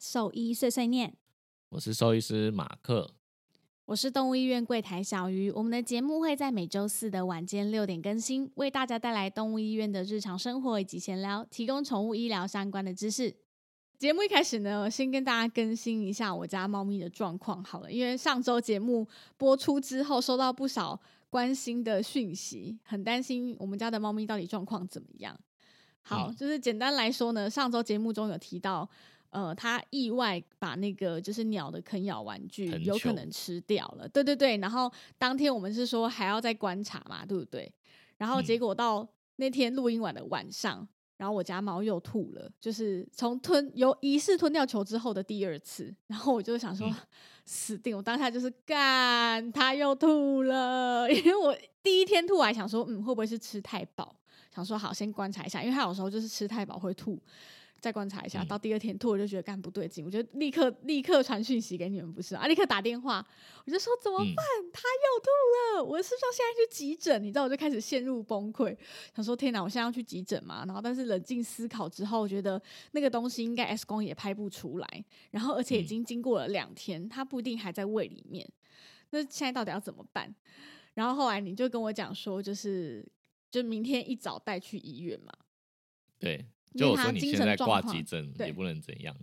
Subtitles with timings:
[0.00, 1.14] 兽医碎碎念，
[1.68, 3.14] 我是兽医师马克。
[3.84, 5.50] 我是动物医院柜台小鱼。
[5.50, 13.36] 我们的节目会在每周四的晚间六点更新，为大家带来动物医院的日常生活以及闲聊，提供宠物医疗相关的知识。
[13.98, 25.38] 节目一开始呢，我先跟大家更新一下我家猫咪的状况好了，因为上周节目播出之后，收到不少关心的讯息，很担心我们家的猫咪到底状况怎么样。
[26.02, 28.88] 好，就是简单来说呢，上周节目中有提到，
[29.36, 34.56] 呃，它意外把那个就是鸟的啃咬玩具有可能吃掉了，对对对。
[34.56, 37.70] 然后当天我们是说还要再观察嘛，对不对？
[38.16, 45.94] 然后结嗯果到那天录音晚的晚上，然后我家猫又吐了，就是从吞有疑似吞掉球之后的第二次。
[46.06, 46.94] 然后我就想说，嗯
[47.44, 47.94] 死定！
[47.94, 54.16] 我当下就是干，它又吐了， 因为我第一天吐还想说，嗯，会不会是吃太饱？
[54.54, 57.20] 想说好先观察一下，因为它有时候就是吃太饱会吐，
[57.80, 58.42] 再观察一下。
[58.42, 62.46] 嗯到第二天吐，我就觉得干不对劲，我就立刻立刻传讯息给你们，不是啊？
[62.46, 63.26] 立刻打电话，
[63.64, 64.44] 我就说怎么嗯办？
[64.72, 67.22] 他又吐了，我是不是要现在去急诊？
[67.22, 68.76] 你知道，我就开始陷入崩溃，
[69.14, 70.64] 想说天哪，我现在要去急诊嘛？
[70.66, 72.60] 然后但是冷静思考之后，我觉得
[72.92, 78.48] 那个东西应该 X 光也拍不出来，然后而且已嗯经经过了两天，它不一定还在胃里面。
[79.10, 80.34] 那现在到底要怎么办？
[80.94, 83.06] 然后后来你就跟我讲说，就是
[83.50, 85.32] 就明天一早带去医院嘛，
[86.18, 86.44] 对，
[86.76, 89.16] 就我说你现在挂急诊也不能怎样。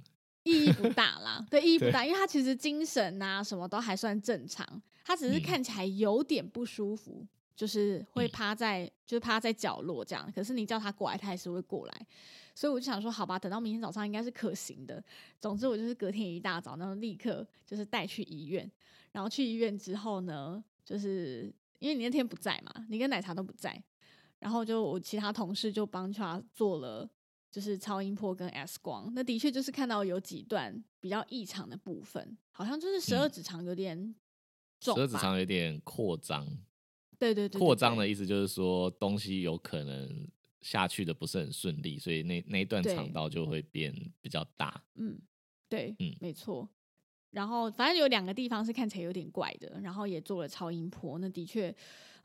[0.43, 4.67] 意义不大啦， 对，意义不大，因为他其实精神啊什么都还算正常，
[5.05, 10.29] 他只是嗯看起来有点不舒服，就是会嗯趴在、就是趴在角落这样。
[10.35, 12.07] 可是你叫他过来，他还是会过来，
[12.53, 15.01] 所以我就想说，好吧，等到明天早上应该是可行的。
[15.39, 18.69] 总之，我就是隔天一大早，然后立刻就是带去医院，
[19.13, 23.81] 然后去医院之后呢，就是因为你那天不在嘛，你跟奶茶都不在，
[24.39, 27.09] 然后就我其他同事就帮他做了。
[27.53, 33.96] 就是超音波跟 X 光，那的确就是看到有几段比较异常的部分，好像就是十二嗯指肠有点
[34.80, 36.44] 十重十，二指肠有点扩张，
[37.19, 40.28] 对对对对扩张的意思就是说东西有可能
[40.62, 44.84] 下去的不是很顺利，所以那那一段对肠道就会变比较大。
[44.96, 45.16] 嗯，
[45.70, 46.68] 对，嗯没错。
[47.30, 51.75] 然后反正有两个地方是看起来有点怪的，然后也做了超音波，那的确，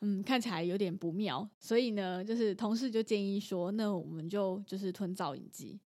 [0.00, 1.48] 嗯，看起来有点不妙。
[1.58, 5.80] 所以呢，就是同事就建议说，那我们就就是吞造影剂。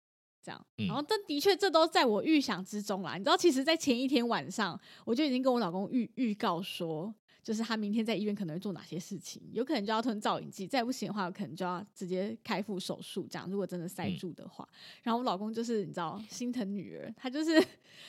[0.43, 3.13] 这样，嗯然后但的确这都在我预想之中啦。
[3.15, 7.13] 你知道，其实，在前一天晚上，我就已经跟我老公预预告说，
[7.43, 13.27] 就是他明天在医院可能会做哪些事情，有可能就要吞造影剂，再不行的话，可能就要直接开腹手术。
[13.29, 14.67] 这样，如果真的塞嗯住的话，
[15.03, 17.59] 然后我老公就是你知道心疼女儿，他就是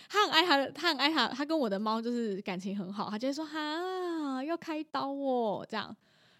[0.09, 5.97] 他很爱他的，他很爱他，他跟我的猫就是感情很好，他就会说哈要开刀哦这样。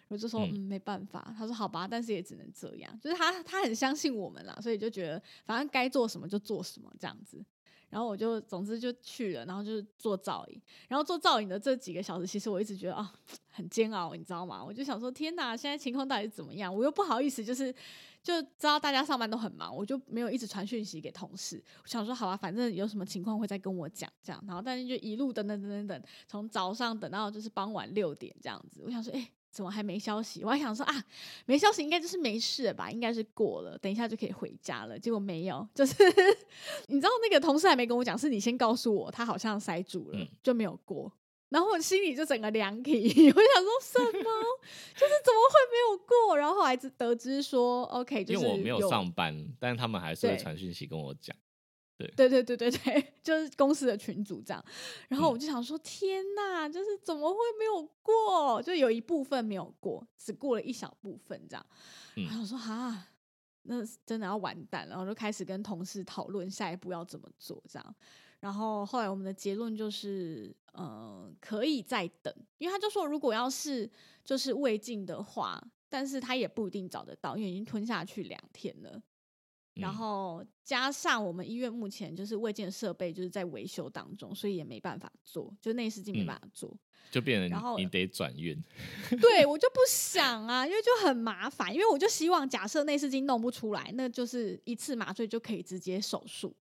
[0.09, 7.43] 我就说嗯嗯没办法，他说好吧，但是也只能这样，就是他他很相信我们啦，所以就觉得反正该做什么就做什么这样子。
[7.93, 13.13] 然后我就总之就去了，然后就是做造影，然后做造影的这几个小时，其实我一直觉得啊
[13.51, 14.65] 很煎熬，你知道吗？
[14.65, 16.75] 我就想说天哪，现在情况到底是怎么样？
[16.75, 17.71] 我又不好意思，就是
[18.23, 21.63] 就知道大家上班都很忙，我就没有一直传讯息给同事。
[21.83, 24.43] 我想说好吧，反正有什么情况会再跟我讲这样。
[24.47, 28.81] 然后但是就一路等等等等等，从早上等到就是傍晚六点这样子。
[28.83, 30.43] 我想说，哎、怎么还没消息？
[30.43, 31.05] 我还想说啊，
[31.45, 34.97] 没消息应该就是没事了吧，应该是过了，等一下就可以回家了。
[34.97, 35.93] 结果没有，就是
[36.89, 41.11] 你知道那个同事还没跟我讲，是你先告诉我他好像塞住了，嗯就没有过。
[41.49, 44.29] 然后我心里就整个凉皮， 我想说什么？
[44.95, 46.35] 就是怎么会没有过？
[46.35, 51.37] 然后后来得得知说，OK，就是因为我没有上班，但是他们还是会传讯息跟我讲。
[52.15, 54.63] 对对对对对， 就是公司的群组这样。
[55.07, 58.61] 然后嗯我就想说，天呐，就是怎么会没有过？
[58.61, 61.65] 就有一部分没有过，只过了一小部分这样。
[62.15, 63.07] 嗯然后我说哈，
[63.63, 64.91] 那真的要完蛋了。
[64.91, 67.95] 然后就开始跟同事讨论下一步要怎么做这样。
[68.39, 73.89] 然后后来我们的结论就是，呃，可以再等，因为他就说，如果要是
[74.25, 79.01] 就是胃镜的话，但是他也不一定找得到，因为已经吞下去两天了。
[79.75, 86.77] 然嗯后加上我们医院目前就是卫健设备就是在维修当中，所以也没办法做，就内视镜没嗯办法做。
[87.11, 88.59] 就变成然后成你得转院。
[89.21, 96.55] 对我就不想啊，因为就很麻烦，因为我就希望假设内视镜弄不出来，那就是一次麻醉就可以直接手术。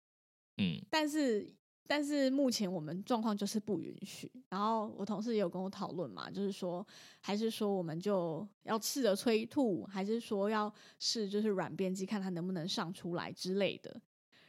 [0.58, 1.52] 嗯但是
[1.89, 4.31] 但是目前我们状况就是不允许。
[4.47, 6.86] 然后我同事也有跟我讨论嘛，就是说
[7.19, 14.00] 还是说我们就要试着催吐，还是说要试就是软便剂看它能不能上出来之类的。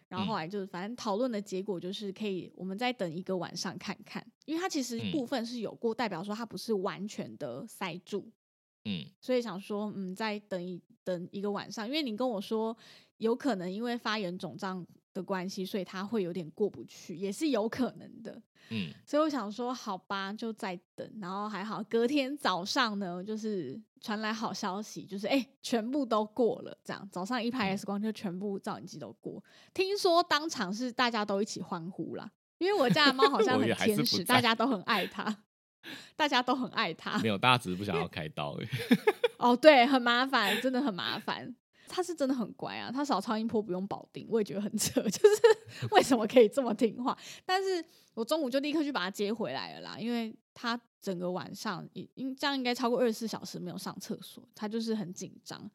[0.06, 8.30] 然后后来就是反正讨论的结果就是可以，我们再等一个晚上看看，因为它其实嗯部分是有过，代表说它不是完全的塞住。
[8.84, 12.76] 嗯所以想说，嗯，再等一等一个晚上，因为你跟我说
[13.16, 18.42] 有可能因为发炎肿胀的关系，所以他会有点过不去，也是有可能的。
[18.70, 21.10] 嗯，所以我想说，好吧，就再等。
[21.20, 26.78] 然后还好，隔天早上呢，就是传来好消息，就是哎、全部都过了。
[26.84, 29.42] 这样早上一排嗯 X 光就全部照影机都过。
[29.74, 35.36] 听说当场是大家都一起欢呼啦，因为我家的猫好像很天使，大家都很爱它，
[36.14, 37.18] 大家都很爱它。
[37.18, 38.68] 没有，大家只是不想要开刀而已。
[39.38, 41.56] 哦，对，很麻烦，真的很麻烦。
[41.92, 47.18] 它是真的很乖啊，他扫超音波不用保定，我也觉得很扯， 就是为什么可以这么听话？
[47.44, 47.84] 但是
[48.14, 55.68] 我中午就立刻去把他接回来了啦，因为他整个晚上，应应这样应该超过二十四小时没有上厕所，他就是很紧张，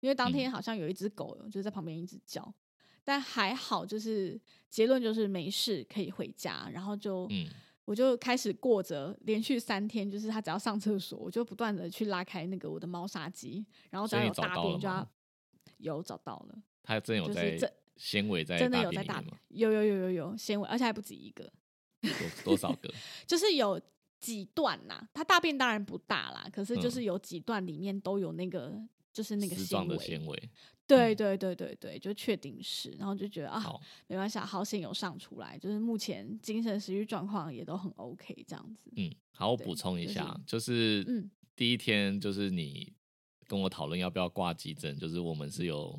[0.00, 2.54] 因为当天好像有一只狗就是在旁边一直叫，
[3.02, 4.38] 但还好，就是
[4.68, 7.46] 结论就是没事，可以回家，然后就嗯，
[7.86, 15.08] 我就开始过着连续三天，就是他只要上厕所，我就不断的去拉开那个我的猫砂机，然后只要有大便就要吗
[15.92, 19.38] 有找到了，它真有在这纤维在真的有在大便吗？
[19.48, 21.44] 有有有有有纤维，而且还不止一个，
[22.00, 22.10] 多
[22.44, 22.92] 多少个？
[23.26, 23.80] 就是有
[24.18, 28.82] 几段呐、它大便当然不大啦，可是就嗯是有几段里面都有那个
[29.12, 30.36] 就是那个纤维，纤维。
[30.42, 30.50] 嗯
[30.86, 42.92] 对对对对对，就确定是，然后就觉得啊，好，没关系，啊，好险有上出来，就是目前精神食欲状况也都很 OK 这样子，嗯，好，我补充一就是下，就是嗯第一天就是你
[43.46, 45.98] 跟我讨论要不要挂急诊，就是我们是有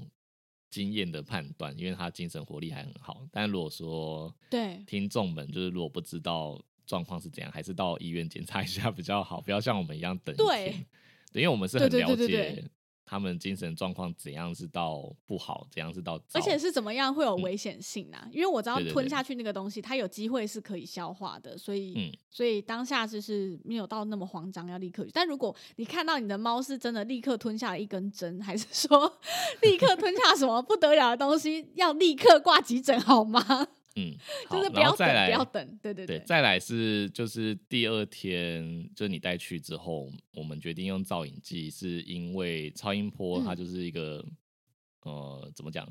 [0.70, 3.26] 经验的判断，因为他精神活力还很好。
[3.32, 10.86] 但如果说对听众们就是如果不知道状况是怎样，还是到医院检查一下比较好，不要像我们一样等一对天。
[11.32, 12.64] 对，因为我们是很了解
[13.06, 18.28] 他们精神状况怎样是到不好，怎样是到而且是怎么样会有危险性啊？
[18.32, 25.08] 因为我知道吞下去那个东西，它有机会是可以消化的，所以、嗯所以当下就是没有到那么慌张，要立刻。
[25.14, 29.20] 但如果你看到你的猫是真的立刻吞下了一根针，还是说
[29.62, 33.68] 立刻吞下什么不得了的东西，要立刻挂急诊好吗？
[33.96, 34.16] 嗯，
[34.50, 35.80] 就好是不要再来不要等。
[35.82, 44.26] 对对对，对，再来是就是第二天，就是你带去之后，我们决定用造影剂，是因为超音波它嗯就是一个、
[45.02, 45.88] 呃，怎么讲，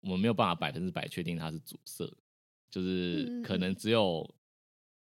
[0.00, 2.06] 我们没有办法百分之百确定它是阻塞，
[2.70, 4.34] 就是可能嗯只有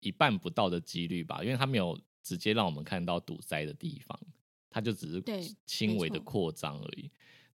[0.00, 4.18] 一半不到的几率吧，因为它没有直接让我们看到堵塞的地方，
[4.68, 5.22] 它就只是
[5.64, 7.08] 轻微的扩张而已。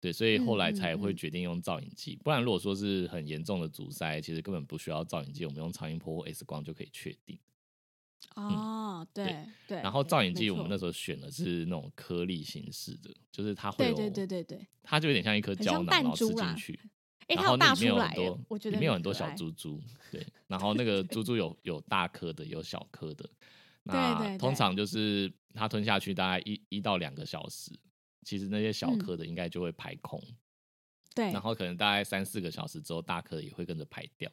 [0.04, 7.38] 对，所以后来才会嗯决定用造影剂，不然如果说是很严重的阻塞，其实根本不需要造影剂，我们用超音波或 X 光就可以确定。
[8.36, 9.24] 哦，对
[9.66, 9.78] 对。
[9.78, 16.78] 嗯然后造影剂我们那时候选的是那种颗粒形式的，就是它会有，对对对对对，它就有点像一颗胶囊，然后吃进去，
[17.28, 19.80] 哎，然后那它有大出里面有很多来，，我觉得里面有很多小珠珠，
[20.12, 23.26] 对，然后那个珠珠有有大颗的，有小颗的，
[23.84, 27.70] 那对对通常就是它吞下去大概一一到两个小时，
[28.24, 30.20] 其实那些小嗯颗的应该就会排空，
[31.14, 34.30] 对，然后可能大概三四个小时之后，大颗的也会跟着排掉。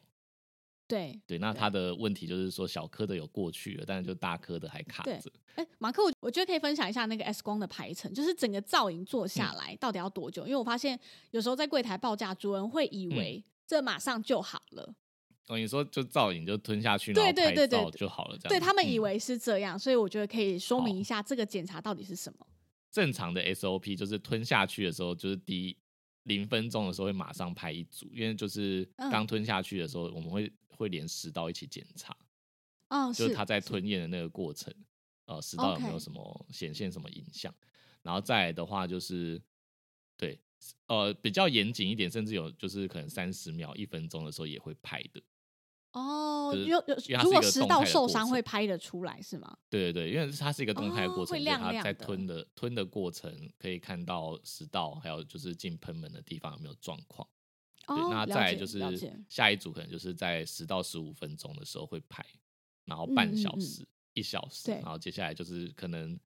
[0.88, 5.32] 对对，那他的问题就是说小颗的有过去了，但是就大颗的还卡对着。
[5.54, 10.44] 哎，马克，我我觉得可以分享一下那个 X 光的排程，就是整个造影做嗯下来到底要多久？
[10.44, 10.98] 因为我发现
[11.30, 14.94] 有时候在柜台报价，主人会以嗯为这马上就好了，
[15.46, 18.48] 哦，你说就造影就吞下去，对然后拍对对对就好了，这样。
[18.50, 22.46] 对他们以嗯为是这样，所以我觉得可以说明一下这个检查到底是什么。
[22.92, 25.76] 正常的 SOP 就是吞下去的时候，就是第一
[26.24, 32.16] 零分钟的时候会马上拍一组，因为就是嗯刚吞下去的时候，我们会会连食道一起检查，
[32.90, 34.72] 哦，就是他在吞咽的那个过程，
[35.24, 37.52] 呃，食道有没有什么显现什么影响？
[38.02, 39.40] 然后再来的话就是
[40.16, 40.38] 对，
[40.86, 45.22] 呃，比较严谨一点，甚至有就是可能三十秒、一分钟的时候也会拍的。
[45.92, 49.58] 哦，有有如果食道受伤会拍得出来是吗？
[49.68, 57.28] 对对对，因为它是一个动态的过程，它在吞的吞的过程可以看到食道，还有就是进喷门的地方有没有状况。
[57.86, 58.80] 对，哦，那再就是
[59.28, 62.24] 下一组可能就是在十到十五分钟的时候会拍，
[62.86, 66.18] 然后半嗯嗯嗯小时、一小时，对然后接下来就是可能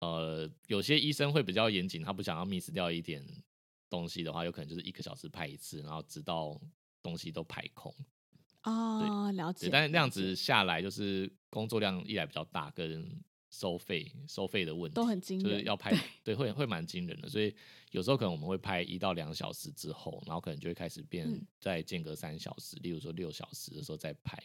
[0.00, 3.24] 呃有些医生会比较严谨，他不想要 miss 掉一点
[3.88, 6.60] 东西的话，有可能就是一个小时拍一次，然后直到
[7.02, 7.94] 东西都排空。
[8.68, 9.70] 哦，了解对，。
[9.70, 13.08] 但是那样子下来，就是工作量一来比较大，跟
[13.50, 17.28] 收费收费的问题都很惊人就是要拍，对，会会蛮惊人的。
[17.28, 17.54] 所以
[17.90, 24.38] 有时候可能我们会拍一到两小时之后，然后可能就会开始变嗯再间隔三小时，例如说六小时的时候再拍，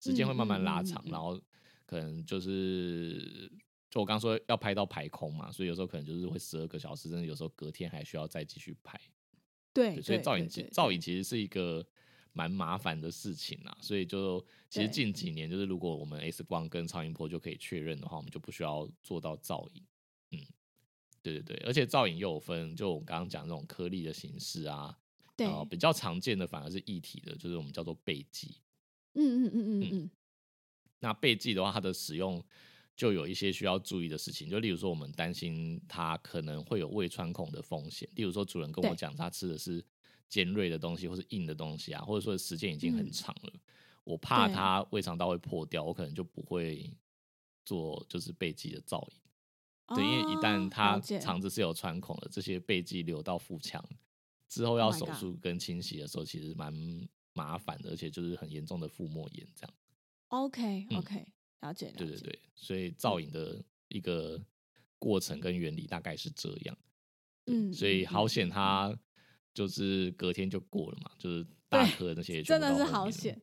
[0.00, 1.40] 时间会慢慢拉长，然后
[1.86, 3.50] 可能就是。
[3.90, 9.00] 就我刚说要拍到排空嘛，所以有时候可能就是会十二个小时，甚至有时候隔天还需要再继续拍。
[9.72, 11.82] 对，对，所以造影机对对对造影其实是一个
[12.38, 19.82] 蛮麻烦的事情啊，所以就其实近几年就是如果我们 X 光跟超音波就可以确认的话，我们就不需要做到造影。
[20.30, 20.38] 嗯，
[21.20, 24.96] 对对对，而且造影又有分，就我刚刚讲那种颗粒的形式啊，
[25.36, 28.54] 对，呃，比较常见的反而是一体的，就是我们叫做背剂。
[29.14, 30.10] 嗯嗯嗯嗯嗯，
[31.00, 32.40] 那背剂的话，它的使用
[32.94, 38.08] 就有一些需要注意的事情，就例如说，我们担心它可能会有胃穿孔的风险。
[38.14, 39.84] 例如说，主人跟我对讲他吃的是
[40.28, 43.10] 尖锐的东西或是硬的东西啊，或者说时间已经很嗯。
[43.10, 43.52] 长了，
[44.04, 44.54] 我怕对。
[44.54, 46.90] 它胃肠道会破掉，我可能就不会
[47.64, 49.96] 做就是背剂的造影。
[49.96, 53.82] 对，因为一旦哦它肠子是有穿孔的，这些背剂流到腹腔
[54.48, 56.72] 之后要 Oh 手术跟清洗的时候，其实蛮
[57.32, 59.74] 麻烦的，而且就是很严重的腹膜炎这样。
[60.28, 60.98] OK 嗯。
[60.98, 61.26] OK，
[61.60, 62.90] 了解了解，对对对，所以。
[62.92, 64.38] 造影的一个
[64.98, 66.78] 过程跟原理大概是这样。
[67.46, 68.50] 嗯，所以嗯好险，嗯。
[68.50, 68.98] 它
[69.58, 73.36] 就是隔天就过了嘛，就是大对颗那些真的是好险，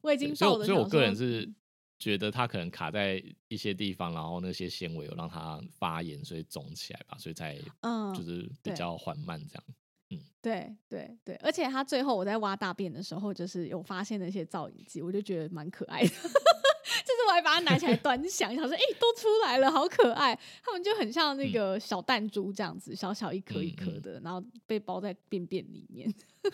[0.00, 1.54] 我已经抱着所以我所以我个人是嗯
[1.98, 9.64] 觉得它可能卡在一些地方，然后那些纤维有让它发炎，所以肿起来吧，所以才嗯就是比较缓慢这样。
[10.10, 16.10] 嗯对对对，而且他最后我在挖大便的时候，就是有发现那些造影剂，我就觉得蛮可爱的。
[17.08, 20.38] 就是我还把它拿起来端详，想说，哎、都出来了，好可爱。
[20.62, 26.12] 他们就很像那嗯个小弹珠这样子，小小一颗一颗的，然后被包在便便里面。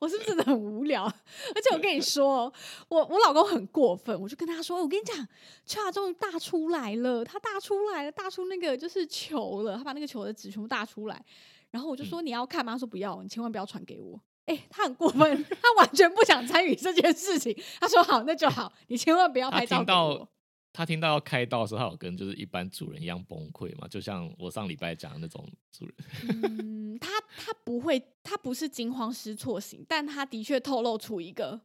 [0.00, 1.04] 我是不是真的很无聊？
[1.04, 2.52] 而且我跟你说，
[2.88, 5.16] 我我老公很过分，我就跟他说，我跟你讲，
[5.64, 11.24] 恰终于大出来了，他大出来了，大出那个就是球了，他把那个球的纸全部大出来。
[11.70, 12.72] 然后我就说嗯你要看吗？
[12.72, 14.20] 他说不要，你千万不要传给我。
[14.46, 17.56] 哎、他很过分，他完全不想参与这件事情。
[17.80, 20.28] 他说好，那就好，你千万不要他拍照给听到我。
[20.72, 23.86] 他听到要开刀的时候，他有跟就是一般主人一样崩溃嘛？
[23.86, 25.94] 就像我上礼拜讲的那种主人，
[26.42, 31.60] 嗯，他他不会，他不是惊慌失措型，但他的确透露出一个，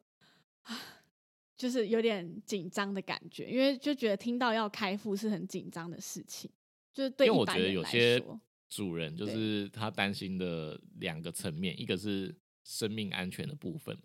[0.61, 0.79] 啊
[1.57, 6.49] 就是有点紧张的感觉，因为就觉得听到要开腹是很紧张的事情，
[6.93, 12.33] 就是对因为我觉得一般人来有些说主人就是他担心的两个层面，一个是
[12.69, 14.03] 生命安全的部分嘛，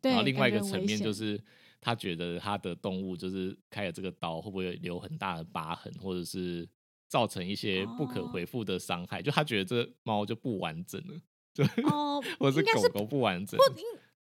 [0.00, 1.38] 对，然后另外一个层面就是
[1.82, 6.66] 他觉得他的动物就是开了这个刀会不会留很大的疤痕，或者是
[7.08, 8.30] 造成一些不可哦。
[8.32, 11.20] 回复的伤害，就他觉得这猫就不完整了，
[11.52, 13.64] 就哦， 或者是狗狗不完整，不。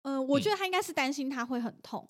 [0.05, 0.41] 嗯、我嗯。
[0.41, 2.09] 觉得他应该是担心他会很痛，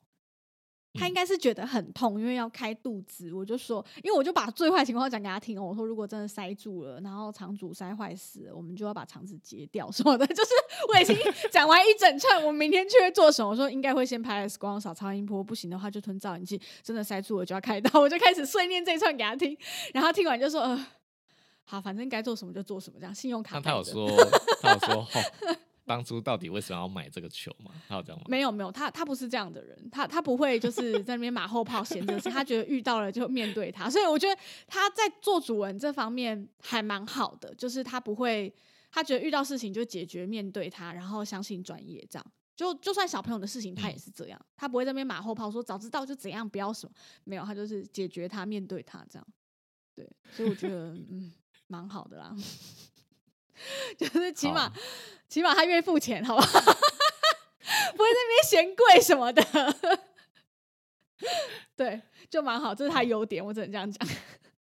[0.94, 3.32] 他嗯应该是觉得很痛，因为要开肚子。
[3.32, 10.26] 我就说，因为我就把最坏情况讲给他听哦，我说如果真的塞住了，然后肠阻塞坏死了，我们就要把肠子截掉什么的。
[10.34, 10.50] 就是
[10.88, 11.16] 我已经
[11.50, 13.50] 讲完一整串，我明天去会做什么？
[13.50, 17.98] 我说应该会先拍 X 光、扫超音波，不行的话就吞造影剂，真的塞住了就要开刀。
[18.00, 19.56] 我就开始碎念这一串给他听，
[19.94, 20.86] 然后听完就说呃。
[21.64, 24.06] 好，反正该做什么就做什么，这样信用卡 他有说
[24.60, 25.06] 他有说哦，
[25.84, 27.72] 当初到底为什么要买这个球吗？
[27.88, 28.24] 他有这样吗？
[28.28, 38.54] 没有没有，他他不是这样的人，他他不会就是在那边马后炮闲着是他觉得遇到了就面对他，所以我觉得他在做主人这方面还蛮好的，就是他不会，
[38.90, 42.26] 他觉得遇到事情就解决面对他，然后相信专业这样。
[42.54, 46.92] 就就算小朋友的事情，他也嗯是这样，他不会在那边马后炮说早知道就怎样，不要什么，
[47.24, 49.26] 没有，他就是解决他，面对他这样。
[49.94, 51.32] 对，所以我觉得嗯，
[51.66, 52.36] 蛮好的啦，
[53.96, 54.72] 就是起码
[55.28, 56.44] 起码他愿意付钱，好吧？
[56.46, 59.42] 不会在那边嫌贵什么的。
[61.76, 64.08] 对，就蛮好，这是他优点，我只能这样讲。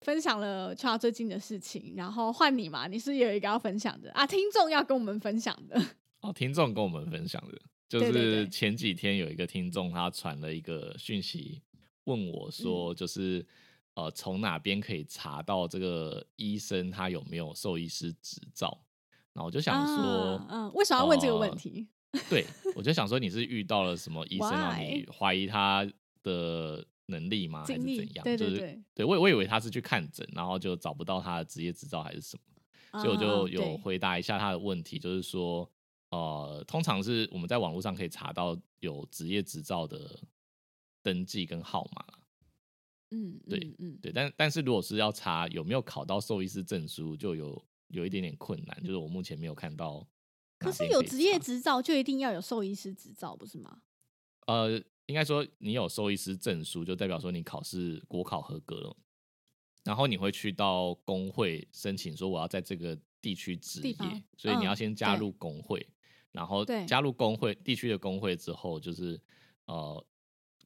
[0.02, 5.83] 分享了 h 最近的事情，然后换你嘛，你是有一个要分享的啊，听众要跟我们分享的。
[6.21, 11.61] 哦，听众跟我们分享的，就是前几天有一个听众他传了一个讯息
[12.05, 13.45] 问我说，嗯就是、
[13.97, 18.81] 呃从哪边可以查到这个医生他有没有兽医师执照？
[19.33, 21.88] 然后我就想说，啊嗯，为什么要问这个问呃题？
[22.31, 25.87] 对我就想说你是遇到了什么医生让你怀疑他
[26.23, 27.65] 的能力吗？
[27.67, 28.25] 还是怎样？
[28.25, 32.43] 对就是对对对我我以为他是去看诊，然后就找不到他的职业执照还是什么。
[33.03, 35.71] 所以我就有回答一下他的问题，就是说，
[36.09, 40.19] 呃，通常是我们在网络上可以查到有职业执照的
[41.03, 42.16] 登记跟号码啦，
[43.11, 50.07] 嗯，对嗯嗯，对，但但是如果是要查有没有考到兽医师证书，就有有一点点困难，就是我目前没有看到。
[50.59, 53.83] 可是有职业执照就一定要有兽医师执照，不是吗？
[54.47, 58.97] 呃，应该说你有兽医师证书，就代表说你考试国考合格了，
[59.85, 63.95] 然后你会去到工会申请说我要在这个地区执业，
[64.37, 65.87] 所以你要先加入工会，
[66.33, 69.21] 然后加入工会地区的工会之后，就是
[69.67, 70.07] 呃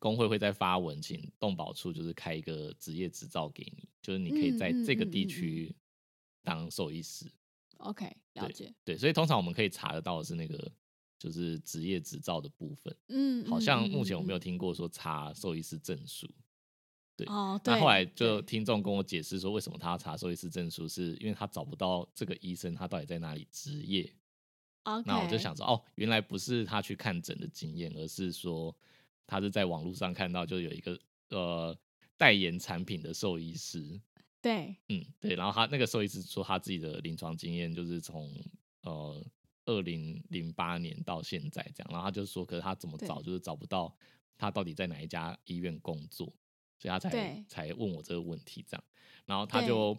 [0.01, 5.73] 工会会再发文请动保处就是开一个职业执照给你，就是你可以在这个地区
[6.43, 7.31] 当兽医师。
[7.77, 8.75] OK，了解。
[8.85, 10.71] 对，所以通常我们可以查得到的是那个
[11.19, 12.97] 就是职业执照的部分。
[13.09, 16.29] 嗯，好嗯像目前我没有嗯听过说查兽医师证书。
[17.17, 17.75] 对嗯哦，对。
[17.75, 24.11] 那后来就对听众跟我解释说，为什么他要查兽医师证书，是因为他找不到这个医生他到底在哪里执业。
[24.85, 28.75] OK，那我就想说，哦，原来不是他去看诊的经验，而是说
[29.31, 31.79] 他是在网络上看到，就有一个呃
[32.17, 34.01] 代言产品的兽医师，
[34.43, 38.29] 对，嗯，对，然后他那个兽医师说他自己的临床经验就是从
[38.83, 39.25] 呃
[39.67, 43.95] 二零零八年到现在这样，然后他就说，可是他怎么找就是找不到
[44.37, 46.27] 他到底在哪一家医院工作，
[46.79, 48.85] 所以他才才问我这个问题这样，
[49.25, 49.97] 然后他就。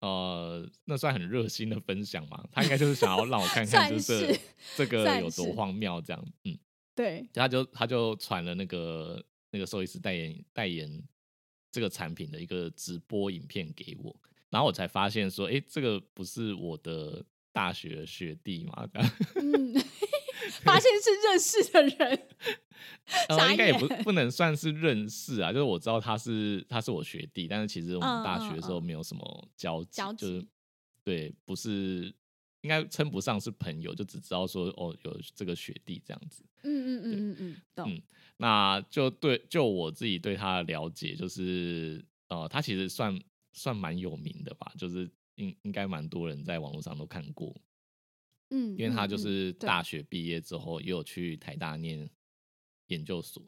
[0.00, 2.46] 呃，那算很热心的分享嘛？
[2.52, 4.38] 他应该就是想要让我看看，就是
[4.76, 6.56] 这个有多荒谬，这样，嗯，
[6.96, 11.02] 对，他就他就传了那个那个兽医师代言代言
[11.70, 14.16] 这个产品的一个直播影片给我，
[14.48, 17.22] 然后我才发现说，哎，这个不是我的
[17.52, 18.88] 大学学弟嘛？
[19.36, 19.74] 嗯，
[20.62, 22.26] 发现是认识的人，
[23.28, 30.46] 呃，应该也不不能算是认识啊，就是我知道他是他是我学弟，但是其实我们嗯大学的时候没有什么交集，交就是
[31.04, 32.14] 对，不是
[32.66, 36.42] 应该称不上是朋友，就只知道说哦有这个学弟这样子。
[36.64, 38.02] 嗯嗯嗯嗯嗯，懂，嗯
[38.38, 43.16] 那就对，就我自己对他的了解，就是呃，他其实算
[43.52, 47.54] 算蛮有名的吧，就是应应该蛮多人在网络上都看过，
[48.50, 52.10] 嗯，因为他就是大学毕业之后也有去台大念
[52.88, 53.40] 研究所，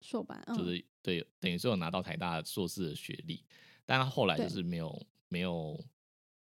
[0.00, 3.44] 硕班，嗯就是对，等于是有拿到台大硕士的学历，
[3.84, 5.78] 但他后来就是没有没有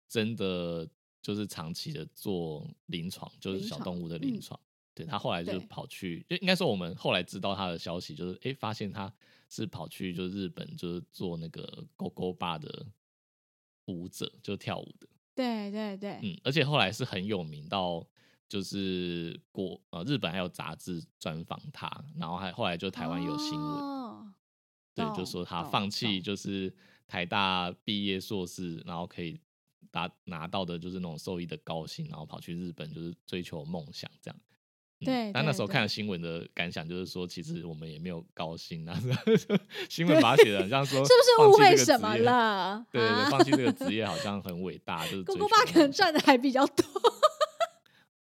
[0.09, 0.89] 真的
[1.25, 4.61] 就是长期的做临床，就是小动物的临嗯床。
[4.95, 9.13] 对他后来就跑去，就应该说我们后来知道他的消息，就是诶发现他
[9.49, 12.87] 是跑去就是日本，就是做那个勾勾吧的
[13.87, 15.09] 舞者，就跳舞的。
[15.35, 18.07] 对对对，嗯，而且后来是很有名到，
[18.49, 24.33] 就是国呃日本还有杂志专访他，然后还后来就台湾有新闻，哦
[24.95, 26.73] 对，就懂说他放弃就是
[27.09, 29.41] 台大毕业硕士，然后可以
[29.95, 34.37] 拿拿到的就是那种兽医的高薪，然后跑去日本就是追求梦想这样。
[34.39, 34.43] 嗯
[35.05, 38.99] 对但那时候看了新闻的感想就是说，其实我们也没有高薪啊，
[39.91, 42.17] 新闻把它写的很像说是不是误会什么？
[42.17, 42.87] 了？
[42.91, 46.87] 对放弃这个职业好像很伟大，就是公公爸可能赚的还比较多，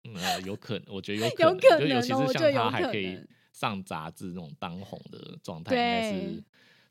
[0.04, 3.18] 嗯，呃有可能，我觉得有有能，可能就尤其是像他还可以
[3.52, 6.44] 上杂志那种当红的状态，应该是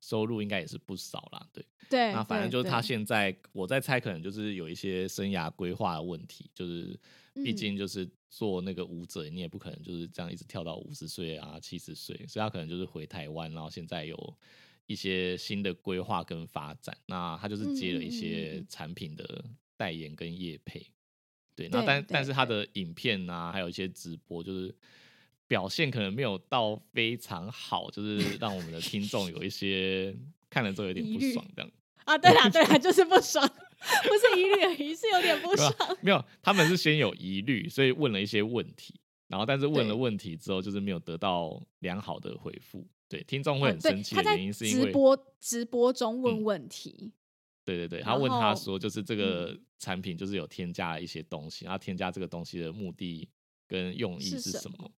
[0.04, 1.48] 收入应该也是不少啦。
[1.54, 7.00] 对，对，那反正就是他对现在，我在猜，可能就是有一些生涯规划的问题，就是
[7.36, 14.38] 毕嗯竟就是做那个舞者，你也不可能就是这样一直跳到五十岁啊、七十岁，所以他可能就是回台湾，然后现在有
[14.88, 16.98] 一些新的规划跟发展。
[17.06, 19.46] 那他就是接了一些嗯产品的
[19.78, 20.86] 代言跟业配，
[21.56, 24.76] 对，那但但是他的影片啊，还有一些直播，就是
[25.54, 30.12] 表现可能没有到非常好，就是让我们的听众有一些
[30.50, 31.72] 看了之后有点不爽这样。
[32.06, 35.72] 啊，对啦 对啦，就是不爽，不是疑虑而已，是有点不爽。
[36.02, 42.84] 没有，他们是先有疑虑，所以问了一些问题，然后但是问了问题之后，就是没有得到良好的回复。
[43.08, 47.12] 对，听众会很生气的原因是因为，直播直播中嗯问问题，
[47.63, 53.30] 对对对，他问他说，就是这个产品就是有添加了一些东西，然后添加这个东西的目的
[53.68, 54.92] 跟用意是什么是什么？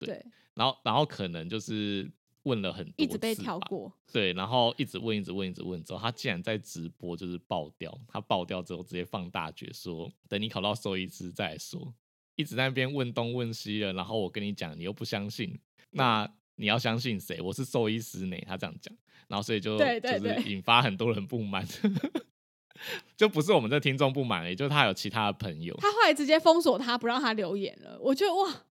[0.00, 2.10] 对对，然后然后可能就是
[2.42, 11.92] 问了很多一直被次吧跳过，对，然后一直问，一直问，一直问之后，他竟然在直播就是爆掉，他爆掉之后直接放大决说，等你考到兽医师再来说，
[12.36, 15.58] 一直在那边问东问西了，然后我跟你讲，你又不相信，
[15.90, 17.40] 那你要相信谁？
[17.40, 18.94] 我是兽医师呢，他这样讲，
[19.28, 21.66] 然后所以就对对就是对引发很多人不满，
[23.16, 27.98] 就不是我们这听众不满而已，就是他有其他的朋友，他后来直接封锁他，不让他留言了。
[28.00, 28.64] 我觉得哇，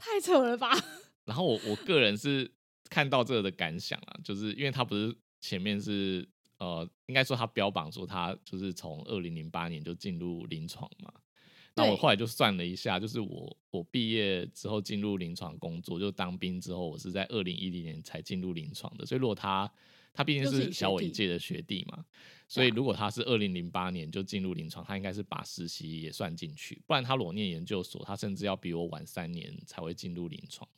[0.00, 0.70] 太扯了吧！
[1.24, 2.50] 然后我我个人是
[2.88, 11.12] 看到这个的感想啊，就是因为他不是前面是呃，应该说他标榜说他就是从二零零八年就进入临床嘛。
[11.74, 19.06] 那我对后来就算了一下，就是我我毕业之后进入临床工作，就当兵之后，我是在二零一零年才进入临床的。
[19.06, 19.70] 所以如果他
[20.12, 22.04] 他毕竟是小我一届的学弟嘛，
[22.48, 30.68] 所以如果他是二零零八年就进入临床，他应该是把实习也算进去，不然他裸念研究所，他甚至要比我晚三年才会进入临床。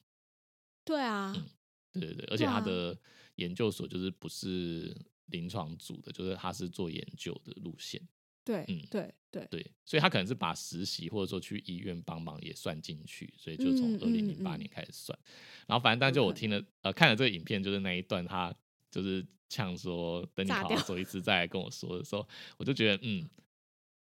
[0.84, 2.98] 对啊，嗯对对对，而且他的
[3.36, 8.00] 研究所就是不是临床组的，就是他是做研究的路线，
[8.44, 9.46] 对嗯对对。
[9.50, 15.18] 对，所以他可能是把实习或者说去医院帮忙也算进去，所以就从嗯二零零八嗯年开始算，
[15.66, 18.54] 然后反正但就我听了呃看了这个影片，就是那一段他
[18.92, 22.28] 就是呛说等你炸掉考到手一次再来跟我说的时候，
[22.58, 23.28] 我就觉得嗯。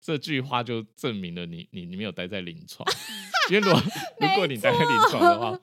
[0.04, 2.84] 这句话就证明了你你你没有待在临床，
[3.48, 3.80] 因为如果
[4.20, 5.56] 如果你待在临床的话，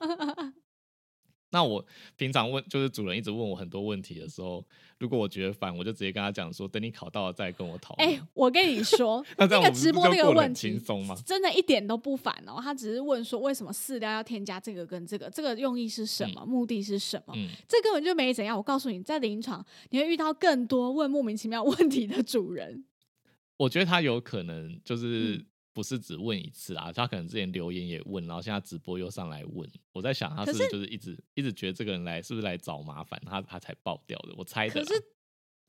[1.50, 1.84] 那我
[2.16, 4.64] 平常问，就是主人一直问我很多问题的时候，
[4.98, 8.08] 如果我觉得烦，我就直接跟他讲说，等你考到了再跟我讨论。
[8.08, 11.16] 哎、我跟你说，那个直播那个问题轻松吗？
[11.26, 12.60] 真的一点都不烦哦。
[12.62, 17.34] 他只是问说，为什么饲料要添加这个跟这个，这个用意是什么，目的是什么？
[17.36, 18.56] 嗯，这根本就没怎样。
[18.56, 22.84] 我告诉你，在临床你会遇到更多问莫名其妙问题的主人。
[23.56, 29.70] 我觉得他有可能就是嗯不是只问一次啊，他可能之前留言也问，然后现在直播又上来问。
[29.92, 34.34] 我在想，他是不是就是一直一直觉得这个人来是不是来找麻烦，他他才爆掉的？
[34.36, 34.74] 我猜的。
[34.74, 35.00] 可是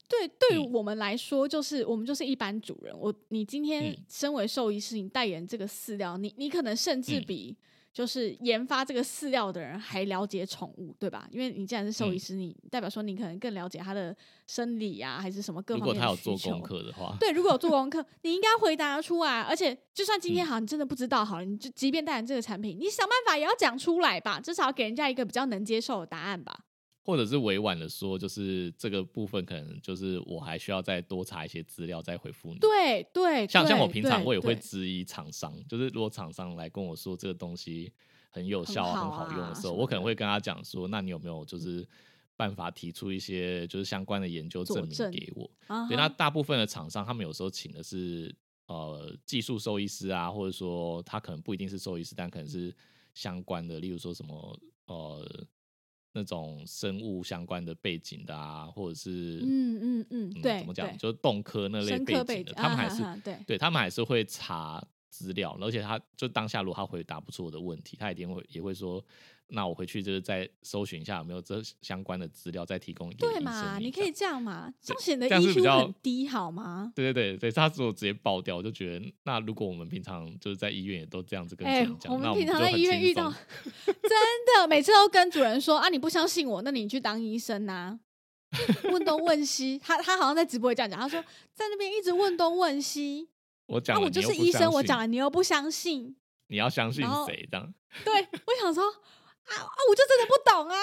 [0.08, 2.98] 对对于嗯我们来说，就是我们就是一般主人。
[2.98, 7.58] 我你今天嗯身为兽医师，你代言这个饲料，你你可能甚至嗯比
[7.94, 11.28] 就是研发这个饲料的人还了解宠物，对吧？
[11.30, 14.16] 因为你既然是兽医嗯师，你代表说你可能更了解它的
[14.48, 19.42] 生理啊，还是什么各方面如果他有做功课的话，对，如果有做功课，你应该回答得出来。
[19.42, 26.66] 而且，就算今天嗯好，你真的不知道好了，你就即便代言这个产品，你想办法也要讲出来吧，至少给人家一个比较能接受的答案吧。
[27.12, 32.60] 或者是委婉的说，就是这个部分可能就是我还需要再多查一些资料再回复你。
[32.60, 37.92] 对对，像像我平常我也会对质疑厂商，就是如果厂商来跟我说这个东西
[38.30, 41.86] 很有效、很好很好用的时候，我可能会跟他讲说，那你有没有就是
[42.38, 45.52] 办法提出一些就是相关的研究证明给我？
[45.68, 48.34] 啊对，那大部分的厂商他们有时候请的是
[48.68, 52.74] 呃技术兽医师啊，或者说他可能不一定是兽医师，但可能是
[53.14, 55.46] 相关的，例如说什么呃
[56.14, 63.38] 那种生物相关的背景的啊，或者是嗯嗯嗯，对，怎么讲，就是动科那类背景的，景，他们还是、对。
[63.48, 69.04] 对他们还是会查资料，而且他就当下如果他回答不出我的问题，他一定会也会说，
[69.50, 76.94] 那我回去就是再搜寻一下有没有这相关的资料，再提供对嘛，你可以这样嘛，这样显得这样是 EQ 很低好吗？
[76.96, 83.30] 对对对对，他如果直接爆掉，我就觉得那如果我们平常就是在医院也都这样子跟主哎、人讲，我那们平常在医院遇到，
[83.86, 83.96] 真
[84.58, 88.00] 的每次都跟主人说啊，你不相信我，那你去当医生呐、
[88.92, 91.22] 问东问西，他他好像在直播也这样讲，他说
[91.54, 93.41] 在那边一直问东问西，啊，
[93.72, 96.16] 我讲了，我就是医生，我讲了你又不相信，
[96.48, 97.74] 你要相信谁这样？
[98.04, 100.76] 对我想说啊啊，我就真的不懂啊。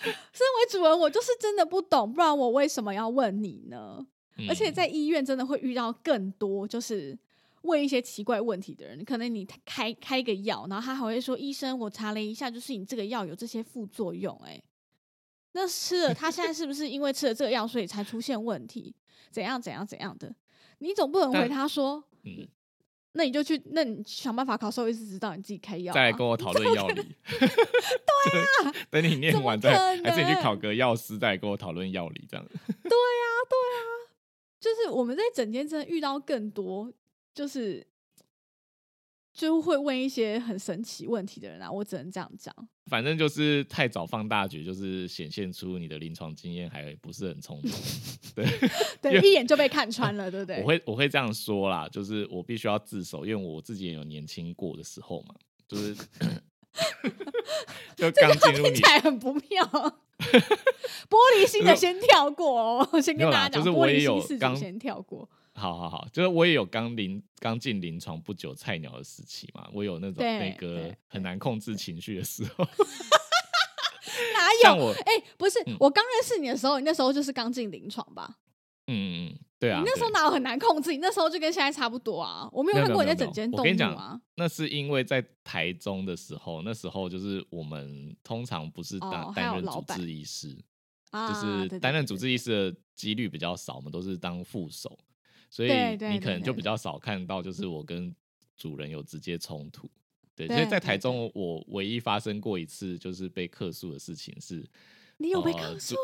[0.02, 4.04] 身为主人，我就是真的不懂，不然我为什么要问你呢？
[4.48, 7.18] 而且嗯在医院真的会遇到更多，就是
[7.62, 9.04] 问一些奇怪问题的人。
[9.04, 14.62] 可能你开开个药，然后他还会说：“医生，我查了一下，就是你这个药有这些副作用、欸。”哎，
[15.52, 18.94] 那吃了他现在是不是因为吃了这个药，所以才出现问题？
[19.32, 20.32] 怎样怎样怎样的？
[20.78, 22.46] 你总不能回他说嗯
[23.12, 26.94] ，：“那你就去，那你想办法考兽医师执照，你自己开药、啊。”再来跟我讨论药理。
[27.28, 32.46] 对啊，等你念完再，可还是你去考能个药师再来跟我讨论药理这样。
[32.48, 33.78] 对啊，对啊
[34.60, 36.92] 就是我们在整天真的遇到更多，
[37.32, 37.86] 就是
[39.38, 42.52] 就会问一些很神奇问题的人啊，我只能这样讲。
[42.86, 47.68] 反正就是太早放大局，就是显现出你的临床经验还不是很充足。
[48.34, 48.44] 对，
[49.00, 50.60] 对，一眼就被看穿了，对不对？
[50.60, 55.36] 我会我会这样说啦，就是我必须要自首，因为我自己也有年轻过的时候嘛，
[55.68, 55.94] 就是
[57.94, 59.64] 就刚进入你听起来很不妙。
[61.08, 65.30] 玻璃心的先跳过哦，我先跟大家讲，玻璃就是我也有心事刚先跳过。
[65.58, 72.64] 好好好，就是我也有刚临刚进临床不久菜鸟的时期嘛，我有那种对那个很难控制情绪的时候。
[74.34, 74.90] 哪有？
[75.04, 78.38] 哎、不是，嗯我刚认识你的时候，你那时候就是刚进临床吧？
[78.86, 80.92] 嗯对啊，你那时候哪有很难控制？
[80.92, 82.48] 你那时候就跟现在差不多啊。
[82.52, 84.18] 我没有看过你在整间动我跟你讲物啊。
[84.36, 88.98] 那是因为在台中的时候，那时候就是我们通常不是
[89.34, 90.56] 担任主治医师，
[91.10, 92.16] 啊，就是担任主。
[92.16, 94.96] 治医师的几率比较少，我们都是当副手，
[95.50, 98.14] 所以你可能就比较少看到，就是我跟
[98.56, 99.88] 主人有直接冲突。
[100.34, 104.64] 对，对所以在台中，我唯一发生过一次就是被客诉的事情是，
[105.16, 105.96] 你有被呃主客诉？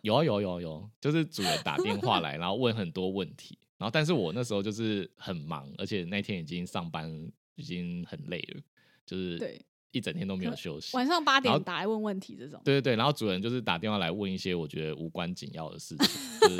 [0.00, 7.10] 有啊有啊有啊有啊，就是主人打电话来， 然后问很多问题，然后但是我那时候就是很忙，而且那天已经上班
[7.56, 8.62] 已经很累了，
[9.04, 10.96] 就是对一整天都没有休息。
[10.96, 12.60] 晚上八点打来问问题这种。
[12.64, 16.08] 对对对，然后主人就是打电话来问一些我觉得无关紧要的事情，
[16.40, 16.56] 就是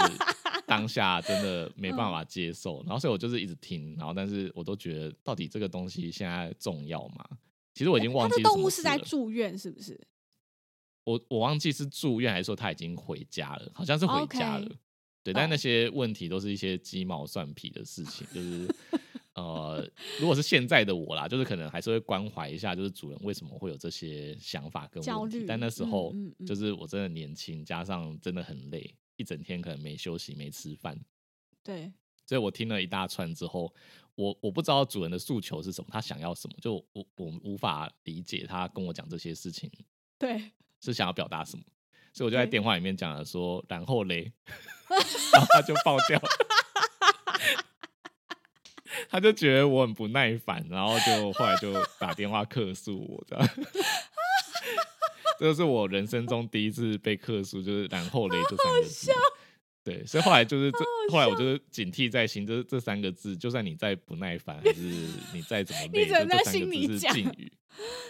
[0.69, 7.25] 当下真的没办法接受，然后所以我就是一直听，然后但是我都觉得到底这个东西现在重要吗？
[7.75, 10.01] 其实我已经忘他记是什的动物是在住院，是不是？
[11.05, 14.71] 我我忘记是住院还是说他已经回家了，好像是回家了。
[15.23, 18.75] 对，但那些问题都是一些鸡毛蒜皮的事情，就是
[19.35, 19.87] 呃，
[20.21, 25.33] 如果是现在的我啦，就是可能还是会关怀一下，就是主人为什么会有这些想法跟焦虑。
[25.33, 30.99] 问题但那时嗯候嗯嗯就是我真的年轻，加上真的很累，一整天可能没休息、没吃饭，
[31.63, 31.93] 对，
[32.27, 33.73] 所以我听了一大串之后，
[34.15, 39.71] 我我不知道主人的诉求是什么，他想要什么，就我我无法理解他跟我讲这些事情
[40.19, 41.65] 对，是想要表达什么，
[42.13, 44.33] 所以我就在对电话里面讲了说，然后嘞，
[45.33, 46.29] 然后他就爆掉了。
[49.11, 53.49] 他就觉得我很不耐烦，然后就后来就打电话客诉我，这样。
[55.39, 59.11] 这是我人生中第一次被客诉，就是“然后嘞”这三个字。
[59.83, 60.79] 对，所以后来就是这，
[61.13, 64.81] 后来我就是警惕在心，就是这三个字，就算你再不耐烦，还是
[65.35, 67.53] 你再怎么累，你只能在就这三个心里字是讲禁语。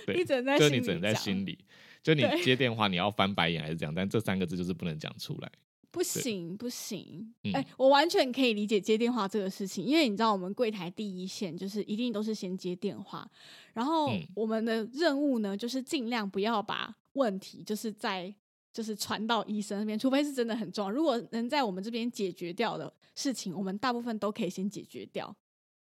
[0.07, 1.59] 对，你只能在就你只能在心里
[2.05, 5.51] 讲，就你接电话你要翻白眼还是这样，但这三个字就是不能讲出来。
[5.91, 13.29] 不行不行，嗯哎、我完全可以理解接电话这个事情，因为你知道我们柜台第一线就是一定都是先接电话，
[13.73, 18.33] 然后嗯我们的任务呢就是尽量不要把问题就是在
[18.72, 20.90] 就是传到医生那边，除非是真的很重要。
[20.90, 25.35] 如果能在我们这边解决掉的事情，我们大部分都可以先解决掉。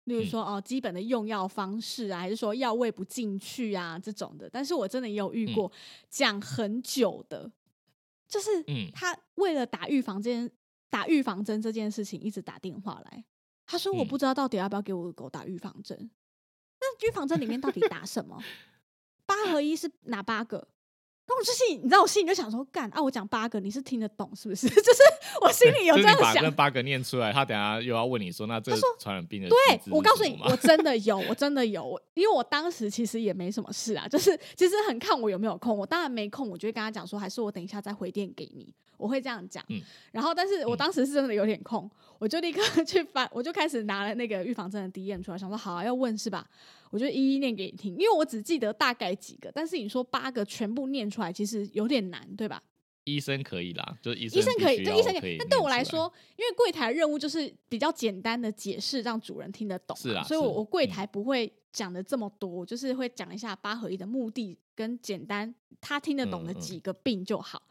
[0.04, 4.48] 例如嗯说哦，基本的用药方式啊，还是说药喂不进去啊这种的。
[4.48, 5.72] 但是我真的也有遇嗯过
[6.08, 7.50] 讲很久的，
[8.28, 10.50] 就是嗯他为了打预防针、
[10.88, 13.24] 打预防针这件事情，一直打电话来。
[13.68, 16.08] 他说：“我嗯不知道到底要不要给我的狗打预防针。
[16.78, 18.40] 那预防针里面到底打什么？
[19.26, 20.68] 八合一是哪八个？
[21.28, 23.02] 那我就心里，你知道，我心里就想说，干啊！
[23.02, 24.68] 我讲八个，你是听得懂是不是？
[24.70, 25.02] 就是
[25.42, 26.50] 我心里有这样想你把那。
[26.52, 35.76] 八个念出来，他等下又要问你说，那这个传染病的对我告诉你，我真的有，我真的有，因为我当时其实也没什么事啊，就是其实很看我有没有空。
[35.76, 39.64] 我当然没空，我就会跟他讲说，还是我等一下再回电给你，我会这样讲。
[39.68, 46.46] 嗯然后，但是我嗯当时是真的有点空，我就立刻 去翻，我就开始拿了那个预防针的 D M 出来，想说好、啊、要问是吧？
[46.90, 52.62] 我就一一念给你听，因为我只记得大概几个，但是你说八个全部念出来，其实有点难，对吧？
[53.04, 55.36] 医生可以啦，就是医生医生可以，必须对医生可以。
[55.38, 60.02] 但对我来，说，因为柜台任务就是比较简单的解释，让主人听得懂嘛。
[60.02, 67.62] 是啊所以我我柜嗯台不会讲的这么多，我就是会讲一下八合一的目的跟简单他听得懂的几个病就好。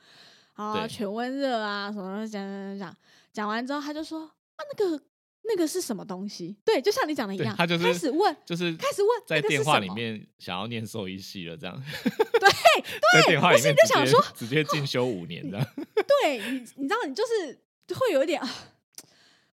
[0.53, 2.97] 啊，对全温热啊什么的讲讲讲讲，
[3.33, 5.03] 讲完之后他就说啊那个
[5.47, 6.55] 那个是什么东西？
[6.65, 8.35] 对，就像你讲的一样，他就是开始问。
[8.45, 11.83] 就是开始问在电话里面想要念兽医系了，这样。
[12.03, 12.49] 对
[13.21, 15.67] 在电话里我心面直接里就想说直接进修五年这样。
[16.23, 17.59] 对你，你知道，你就是
[17.95, 18.49] 会有一点啊。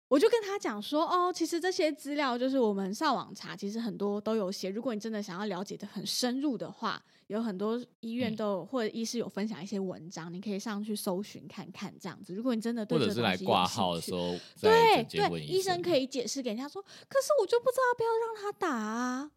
[0.08, 4.70] 我就跟他讲说，哦，其实这些资料就是我们上网查，其实很多都有写。
[4.70, 12.34] 如果你真的想要了解的很深入的话，有很多医院嗯都有、或者医师有分享一些文章，你可以上去搜寻看看这样子。
[12.34, 19.30] 如果你真的对这个东西有挂号的时候，在对对，医生生可以解释给人家说，可是我就不知道要不要让他打啊。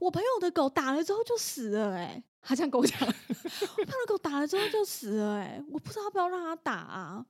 [0.00, 7.26] 我朋友的狗打了之后就死了、欸，他这样跟我讲， 我朋友的狗打了之后就死了、欸，我不知道要不要让他打啊。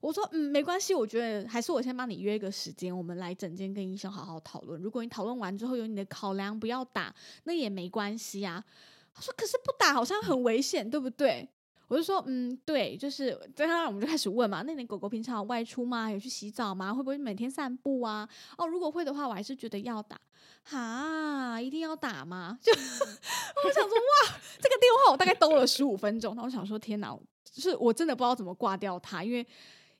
[0.00, 4.80] 我说，嗯，没关系，我觉得还是我先帮你约一个时间，我们来诊间跟医生好好讨论。
[4.80, 8.64] 如果你讨论完之后有你的考量，不要打，那也没关系啊。
[9.12, 11.48] 他说，可是不打好像很危险，对不对？
[11.88, 14.62] 我就说，嗯，对，就是，对他，我们就开始问嘛。
[14.62, 16.10] 那你狗狗平常有外出吗？
[16.10, 16.92] 有去洗澡吗？
[16.92, 18.28] 会不会每天散步啊？
[18.58, 20.20] 哦，如果会的话，我还是觉得要打。
[20.62, 22.58] 哈，一定要打吗？
[22.62, 26.34] 就我想说，哇，这个电话我大概兜了十五分钟。
[26.34, 27.18] 然后我想说，天哪，
[27.50, 29.44] 就是我真的不知道怎么挂掉它，因为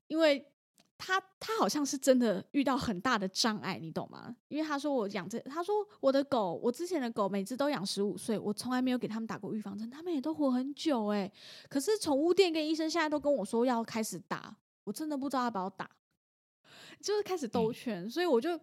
[0.08, 0.44] 因为
[0.98, 4.34] 他他好像是真的遇到很大的障碍，你懂吗？
[4.48, 11.30] 因为他说我养这，他说我的狗，我之前的狗每只都养十五岁，我从来没有给他们打过预防针，他们也都活很久哎、
[11.68, 15.88] 可是宠物店跟医生现在都跟我说要开始打，我真的不知道要不要打，
[17.00, 18.56] 就是开始兜嗯圈，所以我就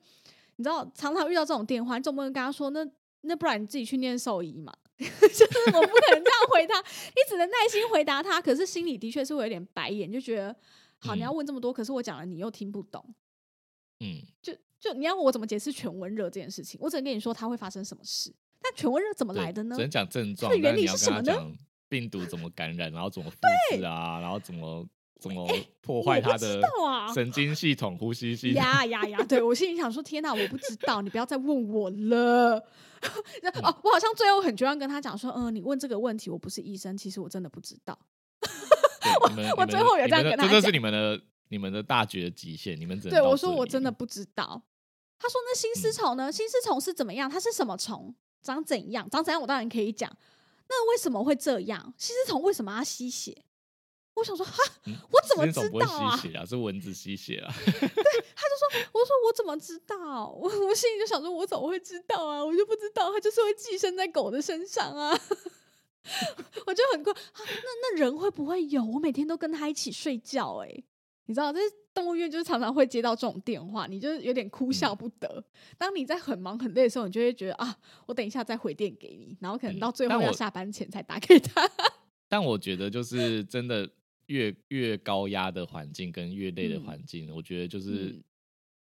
[0.58, 2.86] 你知道，常常遇到这种电话，你总不能跟他说那
[3.22, 4.74] 那不然你自己去念兽医嘛。
[4.98, 8.42] 就是我不可能这样回他，你只能耐心回答他。
[8.42, 10.56] 可是心里的确是会有点白眼，就觉得
[11.06, 13.15] 好，你要嗯问这么多，可是我讲了你又听不懂，
[14.00, 16.80] 嗯，就就你要我怎么解释犬温热这件事情？
[16.82, 19.82] 我只能跟你说它会发生什么事，但犬温热怎么来的呢只？
[19.82, 21.52] 能讲症状，的原理是什么呢
[21.88, 23.38] 病毒怎么感染，然后怎么复
[23.76, 24.86] 制啊，然后怎么
[25.20, 25.48] 怎么
[25.82, 26.60] 破坏它的
[27.13, 28.62] 神经系统、呼吸系统。
[28.62, 29.24] 呀呀呀！
[29.24, 32.58] 对我心里想说，天哪，我不知道，你不要再问我了。
[33.62, 37.98] 哦，我好像最后很绝望跟他讲说，嗯、你问这个问题，我不是医生，其实我真的不知道。
[39.58, 44.62] 我最后也这样跟他讲这就是你们的你们的大局的极限，你们只能对我说，我真的不知道。
[45.18, 46.32] 他说，那新丝嗯虫呢？
[46.32, 47.30] 新丝虫是怎么样？
[47.30, 48.14] 它是什么虫？
[48.42, 49.10] 长怎样？
[49.10, 49.42] 长怎样？
[49.42, 50.12] 我当然可以讲。
[50.68, 51.94] 那为什么会这样？
[51.98, 53.44] 新丝虫为什么要吸血？
[54.16, 54.54] 我想说，哈，
[54.86, 56.18] 嗯我怎么知道啊？
[56.18, 56.46] 吸血啊？
[56.46, 57.54] 是蚊子吸血啊？
[57.64, 57.72] 对
[58.36, 60.28] 他就说：“我说我怎么知道？
[60.28, 62.44] 我我心里就想说，我怎么会知道啊？
[62.44, 65.18] 我就不知道，它就是会寄生在狗的身上啊。
[66.65, 67.44] 我就很怪、啊，那
[67.82, 68.84] 那人会不会有？
[68.84, 70.84] 我每天都跟他一起睡觉、欸，
[71.26, 71.60] 你知道，这
[71.94, 75.44] 动物园就是常常会接到这种电话，你就是有点哭笑嗯不得。
[75.78, 81.70] 当你在很忙很累的时候，你就会觉得啊，我等一下再回电给你，然后可能嗯到最后要下班前才打给他。
[82.28, 83.89] 但我觉得就是真的
[84.28, 88.24] 越越高压的环境跟越累的嗯环境，我觉得就是嗯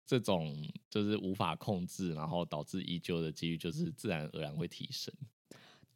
[0.05, 0.55] 这种
[0.89, 5.13] 就是无法控制，然后导致依旧的几率就是自然而然会提升。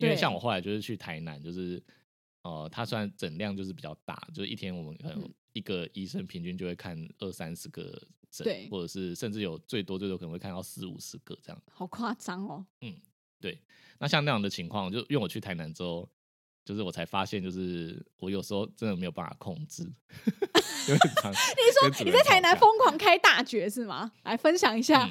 [0.02, 1.82] 因为像我后来就是去台南，就是
[2.44, 7.84] 呃，它虽然诊量就是比较大，就是一天我们可能嗯一个医生平均就会看二三十个
[8.30, 11.62] 诊对，或者是甚至有最多最多可能会看到四五十个这样。
[11.72, 12.66] 好夸张哦。
[12.82, 12.96] 嗯
[13.40, 13.60] 对，
[14.00, 16.08] 那像那样的情况，就因为我去台南之后，
[16.64, 19.84] 就是我才发现，就是我有时候真的没有办法控制，
[20.88, 24.12] 你跟主说你在台南人吵架疯狂开大绝是吗？
[24.24, 25.10] 来分享一下，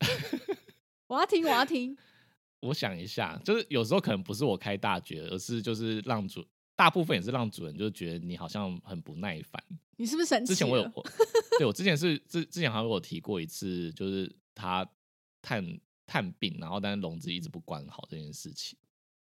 [0.00, 0.56] 嗯
[1.06, 1.96] 我要听，我要听。
[2.60, 6.46] 我想一下，就是有时候可能不是我开大绝，而是就是让主
[6.76, 9.62] 大部分也是让主人就觉得你好像很不耐烦。
[9.96, 10.52] 你是不是生气？
[10.52, 11.04] 之前我有我
[11.58, 14.88] 对我之前是之之前好像有提过一次，就是他
[15.42, 15.64] 探
[16.06, 18.78] 探病，然后但是笼子一直不关好这件事情。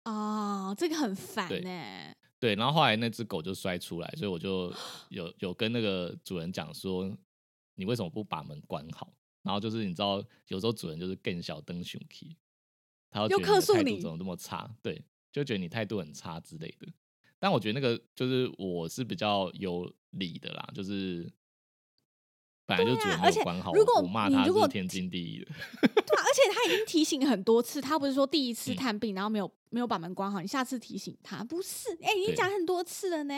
[0.06, 2.14] 哦，这个很烦对呢。
[2.40, 4.74] 对，然后后来那只狗就摔出来，所以我就
[5.10, 7.16] 有有跟那个主人讲说，
[7.76, 9.14] 你为什么不把门关好？
[9.44, 12.36] 然后就是你知道，有时候主人就是更小灯熊 key，
[13.12, 14.74] 他就又觉得你态度怎么那么差？
[14.82, 16.88] 对，就觉得你态度很差之类的。
[17.38, 21.32] 但我觉得那个就是我是比较有理的啦，就是
[22.66, 25.46] 本来就主人没对啊而且有关好，如果我我骂他你如果是天经地义的。
[25.82, 31.90] 对啊，而且他已经提醒很多次，他不是说第一次嗯探病，然后没有没有把门关好，你下次提醒他，不是？
[32.02, 33.34] 哎、已经讲很多次了呢。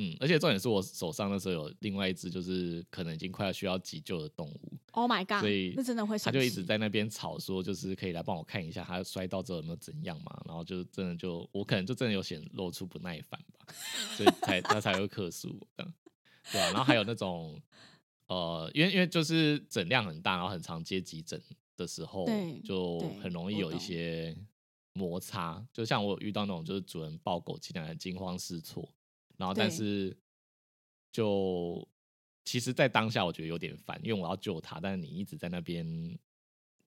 [0.00, 5.40] 嗯，而且重点是我手上那时候有另外一只，就是可能已经快要需要急救的动物，Oh my god！
[5.40, 13.74] 所以那真的会他就一直在那边吵说，就是可以来帮我看一下他摔到之后有没有怎样嘛，然后就真的就我可能就真的有显露出不耐烦吧，
[14.16, 15.94] 所以才他才会克诉我这样，
[16.52, 17.60] 对啊，然后还有那种
[18.28, 21.42] 呃，因为因为就是诊量很大，然后很常接急诊
[21.76, 24.36] 的时候对，就很容易有一些
[24.92, 28.88] 摩擦，就像我有遇到那种就是主人抱狗进来惊慌失措，
[29.38, 30.14] 然后但是
[31.10, 31.88] 就
[32.44, 36.18] 其实，在当下我觉得有点烦，因为我要救他，但是你一直在那边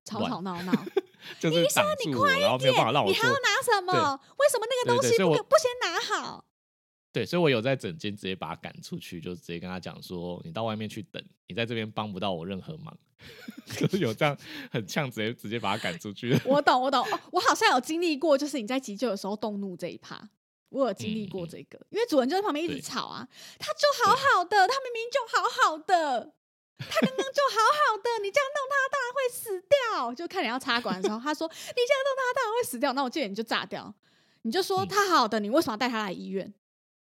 [0.05, 0.71] 吵吵闹闹。
[1.39, 3.33] 就是挡住我，然后没有办法让我做你还要。
[3.33, 3.93] 拿什么？
[4.39, 6.43] 为什么那个东西不不先拿好？
[7.13, 12.97] 对，所以我有在整间直接把他赶出去，就直接跟他讲说，你到外面去等，你在这边帮不到我任何忙，
[13.77, 14.35] 就是有这样
[14.71, 16.35] 很呛，直接直接把他赶出去。
[16.43, 17.19] 我懂，我懂、哦。
[17.31, 20.27] 我好像有经历过，就是你在急救的时候动怒这一趴，
[20.71, 23.27] 我有经历过这个，因为主人就在旁边一直吵啊，
[23.60, 26.34] 他就好好的，他明明就好好的。
[26.79, 27.57] 他刚刚就好
[27.91, 30.15] 好的，你这样弄他，当然会死掉。
[30.15, 33.93] 就看你要插管的时候，他说：“你这样弄他，当然会死掉。”那我建议你就炸掉，
[34.41, 36.51] 你就说嗯他好好的，你为什么要带他来医院？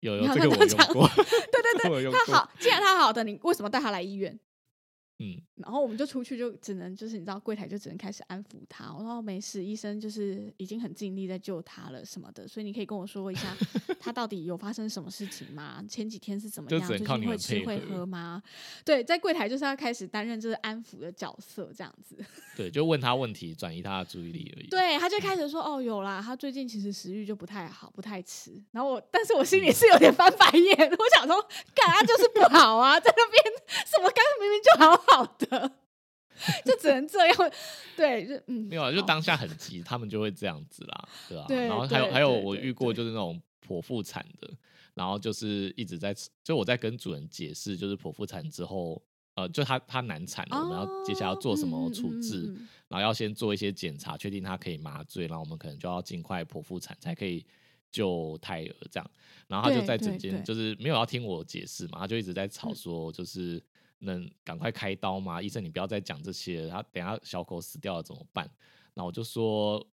[0.01, 2.13] 有你有这个 我用过，对对对。
[2.13, 4.39] 他好，既然他好的，你为什么带他来医院？
[5.23, 8.91] 嗯，然后我们就出去，就只能就是你知道，柜台就只能开始安抚他。
[8.93, 13.55] 我说哦没事，医生就是已经很尽力在救他了什么的，所以你可以跟我说一下，
[14.01, 15.85] 他到底有发生什么事情吗？
[15.87, 16.81] 前几天是怎么样？
[16.81, 18.43] 就只靠最近会你们配吃会喝吗？
[18.83, 22.17] 对，在柜台就是要开始担任就是安抚的角色这样子。
[22.57, 24.69] 对，就问他问题，转移他的注意力而已。
[24.69, 28.53] 对，他就开始说哦有啦，他最近其实食欲就不太好，不太吃。
[28.73, 31.39] 然后我，但是我心里是有点翻白眼，我想说，
[31.75, 33.45] 干他就是不好啊，在那边
[33.87, 35.73] 什么刚刚明明就好好的。
[36.65, 37.37] 就只能这样，
[37.95, 44.51] 对，就嗯，没有啊，就当下很急，他们就会这样子啦，对吧、对然后还有还有，我遇过就是那种剖腹产的，
[44.95, 49.03] 然后就是一直在，就我在跟主人解释，就是剖腹产之后，
[49.35, 57.45] 呃，就他他难产了，我们要接下来要做什么处置，哦嗯嗯嗯嗯然后要先做一些检查，确定他可以麻醉，然后我们可能就要尽快剖腹产才可以
[57.93, 59.11] 救胎儿这样。
[59.47, 63.63] 然后他就在整间就是没有要听我解释嘛，他就一直在吵嗯说，就是
[64.01, 65.41] 能赶快开刀吗？
[65.41, 68.45] 医生你不要再讲这些了，他等下小狗死掉了怎么办？
[68.95, 69.87] 然后我就说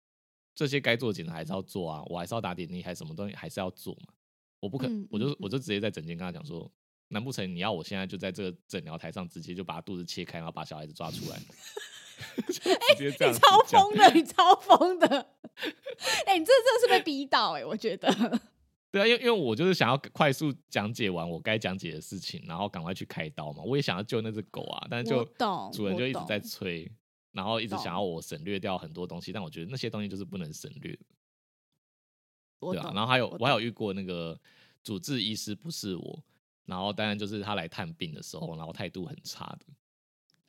[0.54, 4.14] 这些该做的检查还是要做啊，我还是要打点滴，还什么东西还是要做嘛。
[4.60, 6.70] 我不可，嗯我就嗯我就直接在诊间跟他讲说，
[7.08, 11.38] 难不成你要我现在就在这个诊疗台上直接就把他肚子切开，然后把小孩子抓出来？
[12.46, 15.06] 就直接这样子你超讲疯的，你超疯的。
[16.26, 18.40] 哎、你这真的是被逼到哎、我觉得。
[18.94, 23.60] 对啊，因为因为我就是想要快速讲解完我该讲解的事情，然后赶快去开刀嘛。
[23.64, 25.24] 我也想要救那只狗啊，但是就
[25.72, 26.88] 主人就一直在催，
[27.32, 31.04] 然后一直想要我省略掉很多东西，但我觉得那些东西就是不能省略的，
[32.60, 32.92] 对啊。
[32.94, 34.40] 然后还有我我还有遇过那个
[34.84, 36.22] 主治医师不是我，
[36.64, 39.66] 然后当然就是他来探病的时候，然后态度很差的，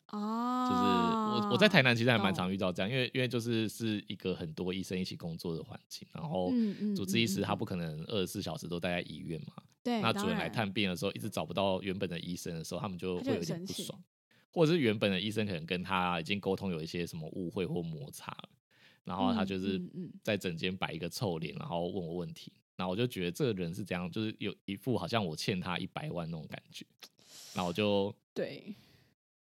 [0.10, 6.51] 哦，就是我我在台南其实还蛮常遇到这样，因为因为就是是一个很多医生一起工作的环境，然后
[6.95, 9.53] 主治医师他不可能二十四小时都待在医院嘛，
[9.84, 13.99] 对，那主人来探病的时候，一直找不到原本的医生的时候，他们就会有点不爽，
[14.51, 18.49] 或者是原本的医生可能跟他已经沟通有一些什么误会或摩擦了，
[19.03, 19.82] 然后他嗯就是
[20.24, 26.86] 在整间摆一个臭脸，然后问我问题，然后我就觉得这个人是这样，就是有一副好像我欠他一百万那种感觉，
[27.53, 28.74] 然后我就对，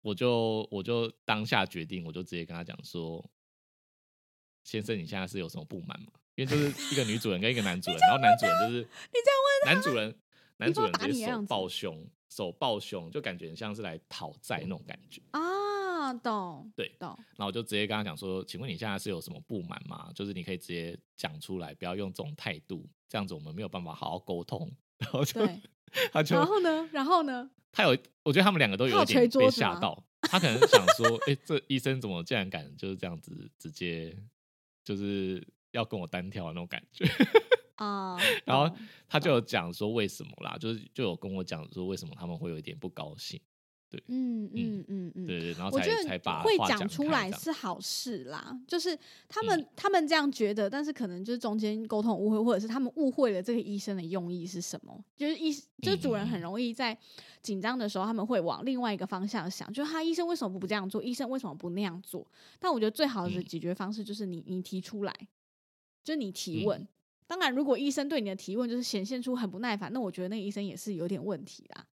[0.01, 3.23] 我就我就当下决定，我就直接跟他讲说，
[4.63, 6.11] 先生，你现在是有什么不满吗？
[6.35, 10.19] 因为就是一个女主人跟一个男主人，然后男主人就是你这样问男主人，
[10.57, 15.21] 男主人打直接手抱胸，手抱胸，就感觉很像是来讨债那种感觉。
[15.31, 20.09] 啊，懂对懂，然后我就直接跟他讲说，请问你现在是有什么不满吗？
[20.15, 24.71] 就是你可以直接讲出来，不要用这种态度，这样子我们没有办法好好沟通。
[24.99, 25.41] 然后就。
[26.11, 26.89] 他就然后呢？
[26.91, 27.49] 然后呢？
[27.71, 30.03] 他有，我觉得他们两个都有点被吓到。
[30.21, 34.15] 他可能想说，哎、这医生怎么竟然敢就是这样子直接
[34.83, 37.05] 就是要跟我单挑的那种感觉。
[37.75, 38.69] 啊， 然后
[39.07, 43.41] 他就有讲说为什么啦，就是就有跟我讲说为什么他们会有一点不高兴。
[44.07, 55.03] 嗯嗯嗯嗯，对对，然后才我觉才把得会讲讲出来是好事啦，就是他嗯们、他们这样觉得，但是可能就是中间沟通误会，或者是他们误会了这个医生的用意是什么。
[55.17, 56.95] 就是医就是主人很容易在
[57.41, 62.25] 紧张的时候，他们会往另外一个方向想，就是他医生为什么不这样做，医生为什么不那样做？
[62.59, 65.13] 但我觉得最好的嗯解决方式就是你你提出来，
[66.03, 66.87] 就是你提嗯问。
[67.25, 71.85] 当然，如果医生对你的提问就是显现出很不耐烦，那我觉得那个医生也是有点问题啦。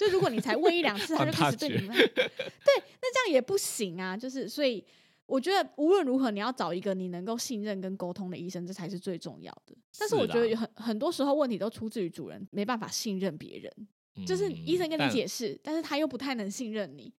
[0.00, 4.16] 就如果你才问一两次， 他就开始对你们， 对，那这样也不行啊。
[4.16, 4.82] 就是所以，
[5.26, 9.76] 我觉得无论如何，你要找一个你能够信任跟沟通的医生，这才是最重要的。
[9.98, 17.12] 但是是我觉得有很很多时候问题都出自于主人没办法信任别人，就是嗯医生跟你解释，但是他又不太能信任你，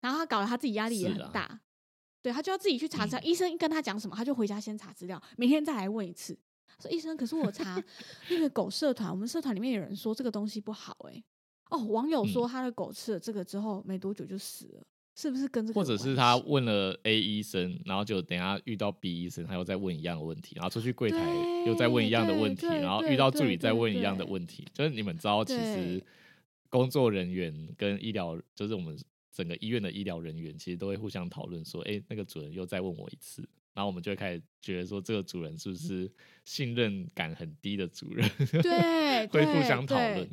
[0.00, 1.60] 然后他搞得他自己压力也很大，
[2.22, 3.20] 对他就要自己去查资料。
[3.20, 6.38] 嗯医生跟他讲什么，他就回家先查资料，明天再来问一次。
[6.80, 7.82] 说医生，可是我查
[8.30, 11.24] 那个狗社团，我们社团里面有人说这个东西不好、欸，
[11.70, 14.82] 哦，网友说嗯他的狗吃了这个之后没多久就死了，
[15.16, 21.18] 是不是跟这个或者是他问了 A 医生，然后就等下遇到 B 医生，他又再问一样的问题，然后出去柜台
[21.66, 24.66] 又再问一样的问题，然后遇到助理再问一样的对问题。
[24.72, 26.02] 就是你们知道，其实
[26.68, 28.98] 工作人员跟医疗，就是我们
[29.32, 33.42] 整个医院的医疗人员，其实都会互相讨论说，哎、那个主人又再问我一次，
[33.74, 36.10] 然后我们就会开始觉得说，这个主人是不是
[36.44, 38.28] 信任感很低的主人？
[38.62, 40.30] 对， 会互相讨对论。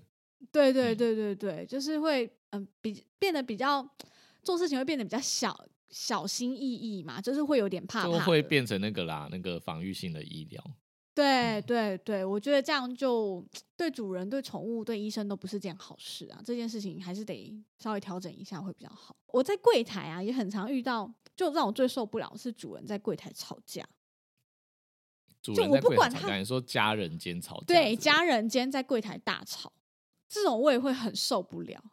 [0.51, 3.87] 对对嗯对对对，就是会嗯比变得比较
[4.43, 5.57] 做事情会变得比较小
[5.89, 10.63] 小心翼翼嘛，就是会有点怕就会变成那个啦，那个防御性的医疗。
[11.15, 13.43] 对对对，我觉得这样就
[13.75, 16.39] 对主人、对宠物、对医生都不是件好事啊。
[16.45, 19.15] 这件事情还是得稍微调整一下会比较好。
[19.33, 23.83] 我在柜台啊也很常遇到，就让我最受不了是主人在柜台吵架，
[25.41, 29.73] 主人在不管他柜台吵架，你说家人间吵架对家人间在柜台大吵，
[30.27, 31.83] 这种我也会很受不了。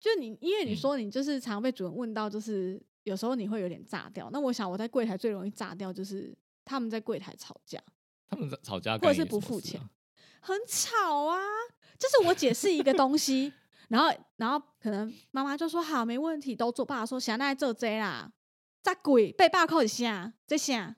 [0.00, 4.28] 就你，因为你嗯说你就是常被主人问到，就是有时候你会有点炸掉。
[4.32, 7.80] 那我想我在柜台最容易炸掉，就是他们在柜台吵架。
[8.28, 9.80] 他们在吵架，或者是不付钱，
[10.40, 11.38] 很吵啊。
[11.98, 13.52] 就是我解释一个东西，
[13.88, 16.84] 然后然后可能妈妈就说好没问题，都做。
[16.84, 18.32] 爸爸说想那做这啦，
[18.82, 20.96] 咋鬼被爸扣一下这下。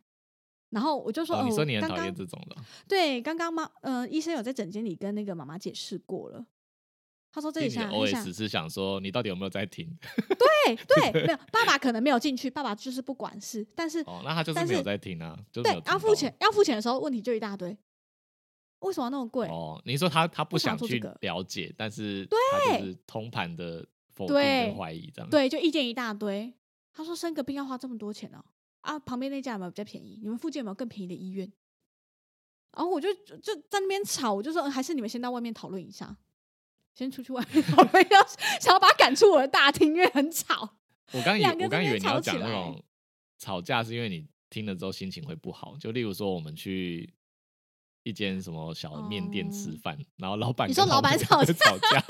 [0.74, 2.56] 然后我就说，哦，你哦说你很讨厌这种的，
[2.88, 6.44] 对，刚刚妈呃医生有在诊间里跟那个妈妈解释过了。
[7.32, 9.88] 他说这所以你的一下，一下 OS 是想说你到底有没有在听？
[10.66, 17.76] 对对，没有爸爸可能没有进去，爸爸就是不管事，但是哦，那他就是没有在听啊，就是对要付钱要付钱的时候问题就一大堆，
[18.80, 19.48] 为什么那么贵？
[19.48, 19.80] 哦。
[19.84, 25.28] 你说他他不想去了解，但是对就是通盘的否定怀疑这样。
[25.28, 26.52] 对，就意见一大堆。
[26.92, 28.44] 他说生个病要花这么多钱哦、啊，
[29.00, 30.18] 旁边那家有没有比较便宜？
[30.22, 31.50] 你们附近有没有更便宜的医院？
[32.76, 36.16] 然后我就就就在那边吵，我就说呃还是你们先到外面讨论一下，
[36.94, 38.26] 先出去外面 讨论，要
[38.60, 40.76] 想要把他赶出我的大厅，因为很吵。
[41.12, 42.84] 我刚以我刚以为你要讲那种
[43.38, 45.76] 吵架，是因为你听了之后心情会不好。
[45.78, 47.14] 就例如说，我们去
[48.02, 52.04] 一间什么小面店吃哦饭，然后老板你说老板吵架吵架，哎、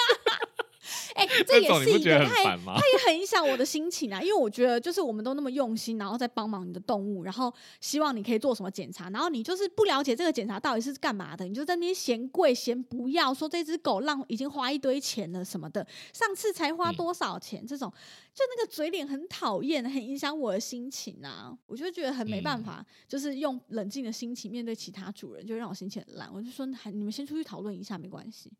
[1.39, 2.74] 这 这也是一个，种你不觉得他也很烦吗？
[2.76, 17.91] 它也很影响我的心情啊，因为我觉得就是我们都那么用心，然后再帮忙你的动物，然后希望你可以做什么检查，然后你就是不了解这个检查到底是干嘛的，你就在那边嫌贵嫌不要，说这只狗浪已经花一堆钱了什么的，上次才花嗯多少钱，这种
[18.35, 28.51] 就那个嘴脸很讨厌，很影响我的心情啊，我就觉得很没办嗯法，就是用冷静的心情面对其他主人，就让我心情很烂，我就说还你们先出去讨论一下没关系。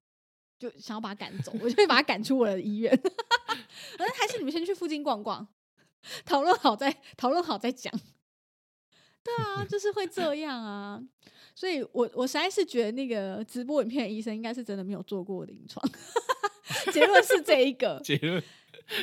[0.59, 2.91] 就想要把他赶走，我就会把他赶出我的医院。
[3.99, 5.47] 反正还是你们先去附近逛逛，
[6.25, 7.93] 讨论好再讨论好再讲。
[9.23, 11.03] 对啊，就是会这样啊。
[11.55, 15.83] 所以我我实在是觉得那个直播影片的医生应该是真的没有做过临床。
[16.93, 18.01] 结论是这一个。
[18.05, 18.43] 结论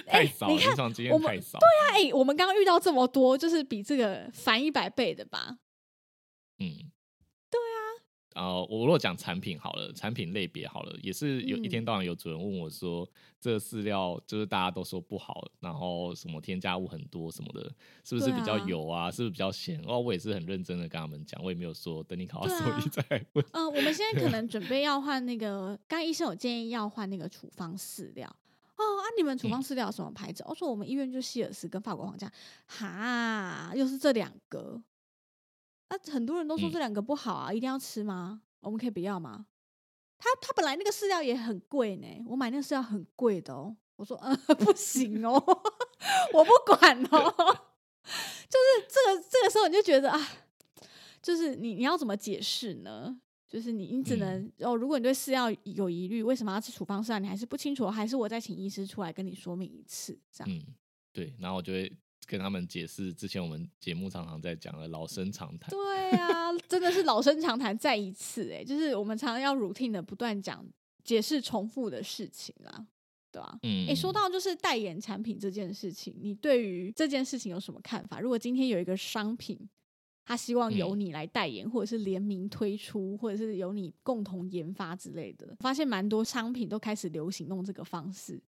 [0.05, 1.57] 哎太少，你看临床经我们验太少。
[1.93, 5.57] 哎、我们刚刚遇到这么多，就是比这个翻一百倍的吧？
[6.59, 6.90] 嗯，
[8.33, 13.07] 呃，我如果讲产品好了，产品类别好了，也是有一天嗯到晚有主人问我说，
[13.39, 17.69] 这个饲料就是大家都说不好，然后什么添加物很多什么的，
[18.03, 19.11] 是不是比较啊油啊？
[19.11, 19.81] 是不是比较咸？
[19.85, 23.45] 哦，我也是很认真的跟他们讲，我也没有说等你考到对啊兽医 再来问。
[23.51, 28.27] 嗯、我们现在可能准备要换那个，刚医生有建议要换那个处方饲料。
[28.77, 30.41] 哦，啊，你们处嗯方饲料什么牌子？
[30.47, 32.31] 我、说我们医院就希尔斯跟法国皇家，
[32.65, 34.81] 哈，又是这两个。
[35.91, 38.41] 啊，很多人都说嗯这两个不好啊，一定要吃吗？
[38.61, 39.45] 我们可以不要吗？
[40.17, 43.75] 他他本来那个饲料也很贵呢，我买那个饲料很贵的哦。
[43.97, 45.33] 我说，嗯， 不行哦，
[46.33, 47.35] 我不管哦。
[48.49, 50.19] 就是这个这个时候你就觉得啊，
[51.21, 53.19] 就是你你要怎么解释呢？
[53.47, 57.19] 就是你你只能、哦，如果你对饲料有疑虑，为什么要吃处方饲料？
[57.19, 60.49] 你还是不清楚，还是我再请医师出来跟你说明一次，这样。
[60.51, 60.73] 嗯，
[61.11, 61.91] 对，然后我就会
[62.27, 65.69] 跟他们解释之前我们节目常常在讲的老生常谈。
[65.69, 70.65] 对啊，真的是老生常谈再一次哎、就是我们常常要 routine 的不断讲
[71.03, 72.87] 解释重复的事情啊，
[73.31, 73.59] 对啊。
[73.63, 78.19] 嗯，哎、说到就是代言产品这件事情，你对于这件事情有什么看法？
[78.19, 79.59] 如果今天有一个商品，
[80.23, 88.39] 他希望由嗯你来代言，或者是联名推出，或者是由你共同研发之类的，发现蛮多商品都开始流行用这个方式，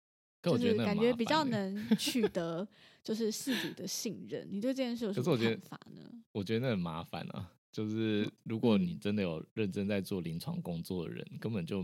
[0.43, 2.67] 就是感觉比较能取得
[3.03, 4.47] 就是事主的信任。
[4.51, 6.01] 你对这件事有什么看法呢？
[6.31, 7.33] 我觉得那很麻烦啊。
[7.35, 11.83] 嗯就是如果你真的有认真在做临床工作的人，根本就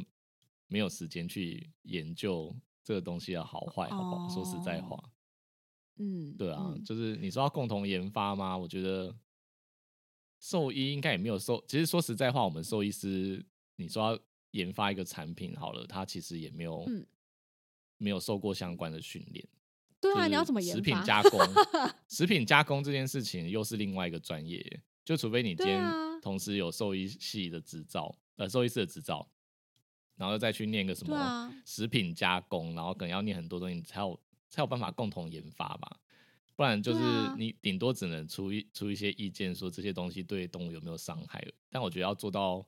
[0.67, 4.29] 没有时间去研究这个东西的好坏，好不好？
[4.29, 5.03] 说实在哦话，
[5.97, 8.55] 嗯，对啊，嗯就是你说要共同研发吗？
[8.55, 9.17] 我觉得
[10.39, 11.65] 兽医应该也没有兽。
[11.67, 13.43] 其实说实在话，我们兽医师，
[13.77, 14.19] 你说要
[14.51, 17.03] 研发一个产品好了，它其实也没有、嗯
[17.99, 19.47] 没有受过相关的训练。
[20.01, 20.95] 对啊，你要怎么研食品？
[21.03, 21.39] 加工，
[22.09, 25.83] 食品加工这件事情又是另外一个专业，就除非你今天
[26.21, 29.29] 同时有兽医系的执照，呃，兽医师的执照，
[30.15, 34.19] 然后再去念个什么食品加工，然后可能要念很多东西，你才有
[34.49, 35.99] 才有办法共同研发吧。
[36.55, 36.99] 不然就是
[37.37, 41.45] 你顶多只能出一出一些意见，说这些东西对动物有没有伤害。
[41.69, 42.65] 但我觉得要做到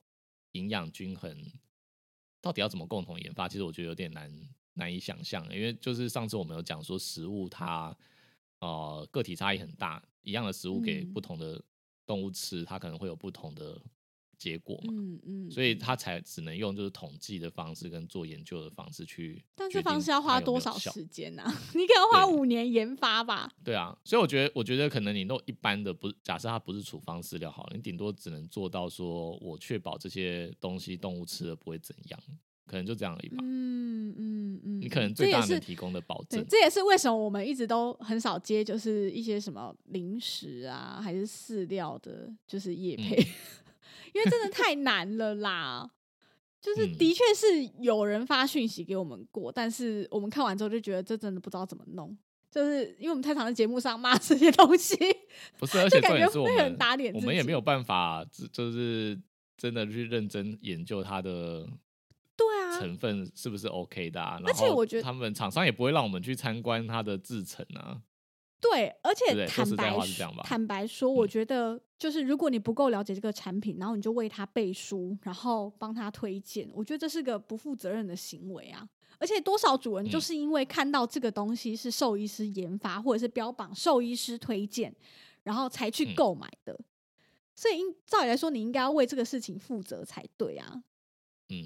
[0.51, 1.34] 营养均衡，
[2.41, 3.47] 到底要怎么共同研发？
[3.47, 4.29] 其实我觉得有点难
[4.74, 7.95] 难以想象，因为就是上次我们有讲说食物它
[8.59, 11.61] 呃个体差异很大，一样的食物给嗯不同的
[12.05, 13.80] 动物吃，它可能会有不同的
[14.38, 14.93] 结果嘛。
[14.95, 21.43] 嗯嗯，所以嗯它才只能用就是统计的方式跟做研究的方式去，但这方式要花多少时时间呢、
[21.76, 23.51] 你可能花五年研发吧。
[23.63, 32.19] 对啊，所以我觉得，我觉得可能你弄一般的不，假设它不是处方饲料好了，你顶多只能做到说我确保这些东西动物吃了不会怎样，
[32.72, 33.38] 可能就这样而已吧。
[33.41, 43.26] 嗯嗯嗯，你可能这也是最大能提供的保对，证，这也是为什么我们一直都很少接，就是一些什么零食啊，还是饲料的，就是叶配，嗯。
[44.13, 45.91] 因为真的太难了啦。
[46.61, 46.97] 就是嗯。
[46.97, 52.17] 的确是有人发讯息给我们过，但是我们看完之后就觉得这真的不知道怎么弄，
[52.49, 54.95] 就是因为我们太常在节目上骂这些东西，
[55.59, 59.19] 不是，而就感觉且重点是我会很们打脸我们也没有办法，就就是
[59.57, 61.67] 真的去认真研究它的
[62.82, 68.01] 成分是不是 OK 的、啊，而且我觉得他们厂商也不会让我们去参观它的制成啊。
[68.59, 69.97] 对，而且坦白
[70.43, 78.88] 坦白说，我嗯觉得就是如果你不够了解这个产品，然后你就为他背书，然后帮他推荐，我觉得这是个不负责任的行为啊！
[79.17, 84.95] 而且多少主人就嗯是因为看到这个东西是兽医师研发，或者是标榜兽医师推荐，
[85.41, 86.79] 然后才去嗯购买的。
[87.55, 90.84] 所以应照理来说，你应该要为这个事情负责才对啊，
[91.49, 91.65] 嗯，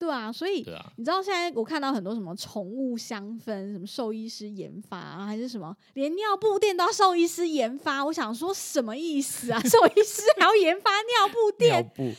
[0.00, 0.64] 对啊，所以
[0.96, 8.02] 你知道现在我看到很多什么宠物香氛，什么兽医师研发、啊，还是什么，连尿布垫都要兽医师研发。
[8.06, 9.60] 我想说什么意思啊？
[9.68, 11.82] 兽医师还要研发尿布垫？
[11.82, 12.14] 尿布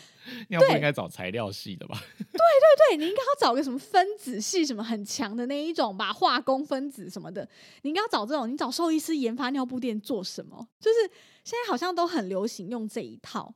[0.49, 1.97] 尿布应该找材料系的吧？
[2.19, 7.41] 对对对你应该要找个什么分子系什么很强的那一种吧，化工分子什么的，
[7.81, 8.47] 你应该要找这种。
[8.47, 10.67] 你找兽医师研发尿布垫做什么？
[10.79, 10.97] 就是
[11.43, 13.55] 现在好像都很流行用这一套。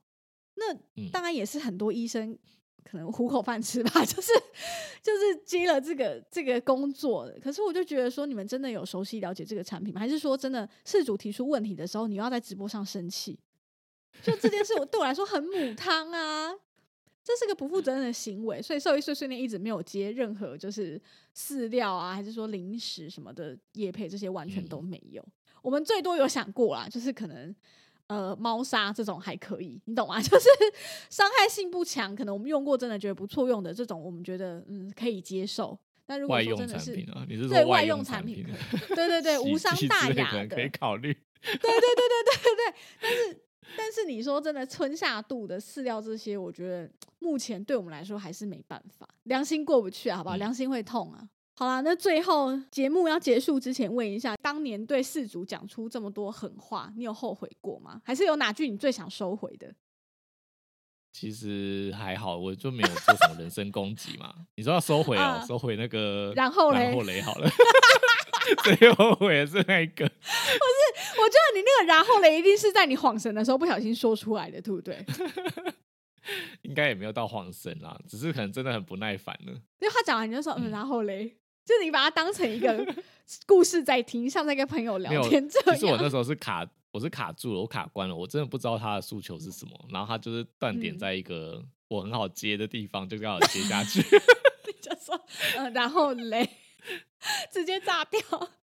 [0.56, 2.36] 那嗯当然也是很多医生
[2.90, 4.32] 可能糊口饭吃吧， 就是
[5.02, 7.38] 就是接了这个这个工作的。
[7.40, 10.00] 可是我就觉得说，你们真的有熟悉了解这个产品吗？
[10.00, 13.38] 还是说真的事主提出问题的时候，你又要在直播上生气？
[14.22, 16.54] 就这件事，我对我来说很母汤啊。
[17.24, 21.02] 这是个不负责任的行为，所以兽医碎碎念一直没有接任何就是
[21.36, 25.28] 饲料啊，还是说零食什么的业配，这些完全都没有。
[25.64, 27.54] 我们最多有想过啦，就是可能
[28.08, 30.20] 呃猫砂这种还可以，你懂吗？
[30.24, 30.48] 就是
[31.10, 35.78] 伤害性不强，可能我们用过真的觉得不错用的这种，我们觉得嗯可以接受。
[36.08, 36.96] 但如果说真的是
[37.48, 38.46] 对外用产品
[38.90, 41.12] 对对 对，无伤大雅的，可以考虑。
[41.42, 43.42] 对对对对对对对，但是
[43.76, 46.88] 但是你说真的，春夏度的饲料这些，我觉得
[47.18, 50.38] 目前对我们来说还是没办法，良心过不去啊，好不好？
[50.38, 51.28] 嗯良心会痛啊。
[51.58, 58.02] 好啦，那最后节目要结束之前，问一下，当年对事主讲出这么多狠话，你有后悔过吗？
[58.04, 59.74] 还是有哪句你最想收回的？
[61.14, 64.34] 其实还好，我就没有做什么人身攻击嘛。
[64.56, 67.50] 你说要收回哦，啊收回那个，然后嘞然后嘞，好了。
[68.78, 75.04] 最后悔的是那一个，我觉得你那个然后嘞，一定是在你晃神的时候不小心说出来的，对不对？
[76.64, 79.54] 应该也没有到晃神啦，只是可能真的很不耐烦了。
[79.80, 81.36] 因为他讲完你就说嗯，嗯然后嘞，
[81.66, 82.86] 就是你把它当成一个
[83.48, 85.74] 故事在听，像在跟朋友聊天这样。
[85.76, 89.72] 其实我那时候是卡，我是卡住了，我卡关了，我真的不知道他的诉求是什么。
[89.90, 94.00] 然后他就是断点嗯在一个我很好接的地方，就刚好接下去。
[94.00, 95.20] 你就说
[95.58, 96.48] 嗯，然后嘞，
[97.52, 98.22] 直接炸掉。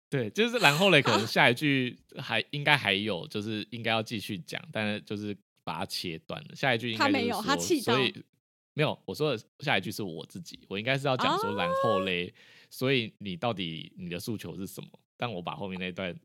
[0.10, 5.36] 对，就是然后嘞，可能下一句还应该还有，就是应该要继续讲，但是就是
[5.66, 6.56] 把它切断了。
[6.56, 8.24] 下一句应该他没有他气到所以
[8.78, 12.32] 没有我说的下一句是我自己，我应该是要讲说然哦后嘞，
[12.70, 14.88] 所以你到底你的诉求是什么？
[15.18, 16.16] 但我把后面那段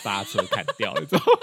[0.00, 1.24] 刹车砍掉了之后，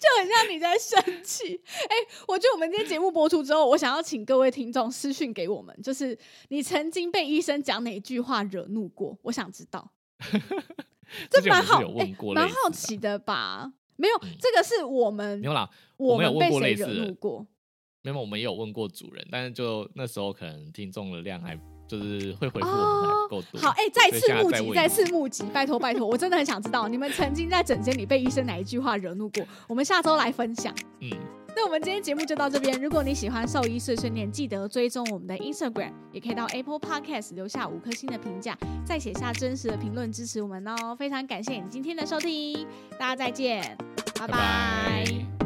[0.00, 1.60] 就很像你在生气。
[1.90, 1.94] 哎、
[2.26, 6.18] 我觉得我们今天节目播出之后，我想要请各位听众私讯给我们，就是
[6.48, 9.18] 你曾经被医生讲哪句话惹怒过？
[9.24, 9.92] 我想知道，
[11.28, 11.82] 这蛮好，
[12.34, 13.74] 蛮好奇的吧？
[13.96, 15.68] 没有，嗯这个是我们没有啦，
[15.98, 17.46] 我我们有问过们被谁惹类似的怒过？
[18.02, 23.60] 没有，我们也有问过主人，但是就那时候可能听众的量还就是会回复我们还不够多。
[23.60, 29.44] 好，哎、再次募集，再再次募集，拜托拜托，我真的很想知道你们曾经在诊间里被医生哪一句话惹怒过？
[29.68, 30.74] 我们下周来分享。
[31.00, 31.10] 嗯，
[31.54, 32.80] 那我们今天节目就到这边。
[32.80, 40.96] 如果你喜欢兽医碎碎念，记得追踪我们的 Instagram，也可以到 Apple Podcast 留下五颗星的评价，再写下真实的评论支持我们哦。
[40.98, 42.66] 非常感谢你今天的收听，
[42.98, 43.76] 大家再见，
[44.18, 45.41] 拜拜拜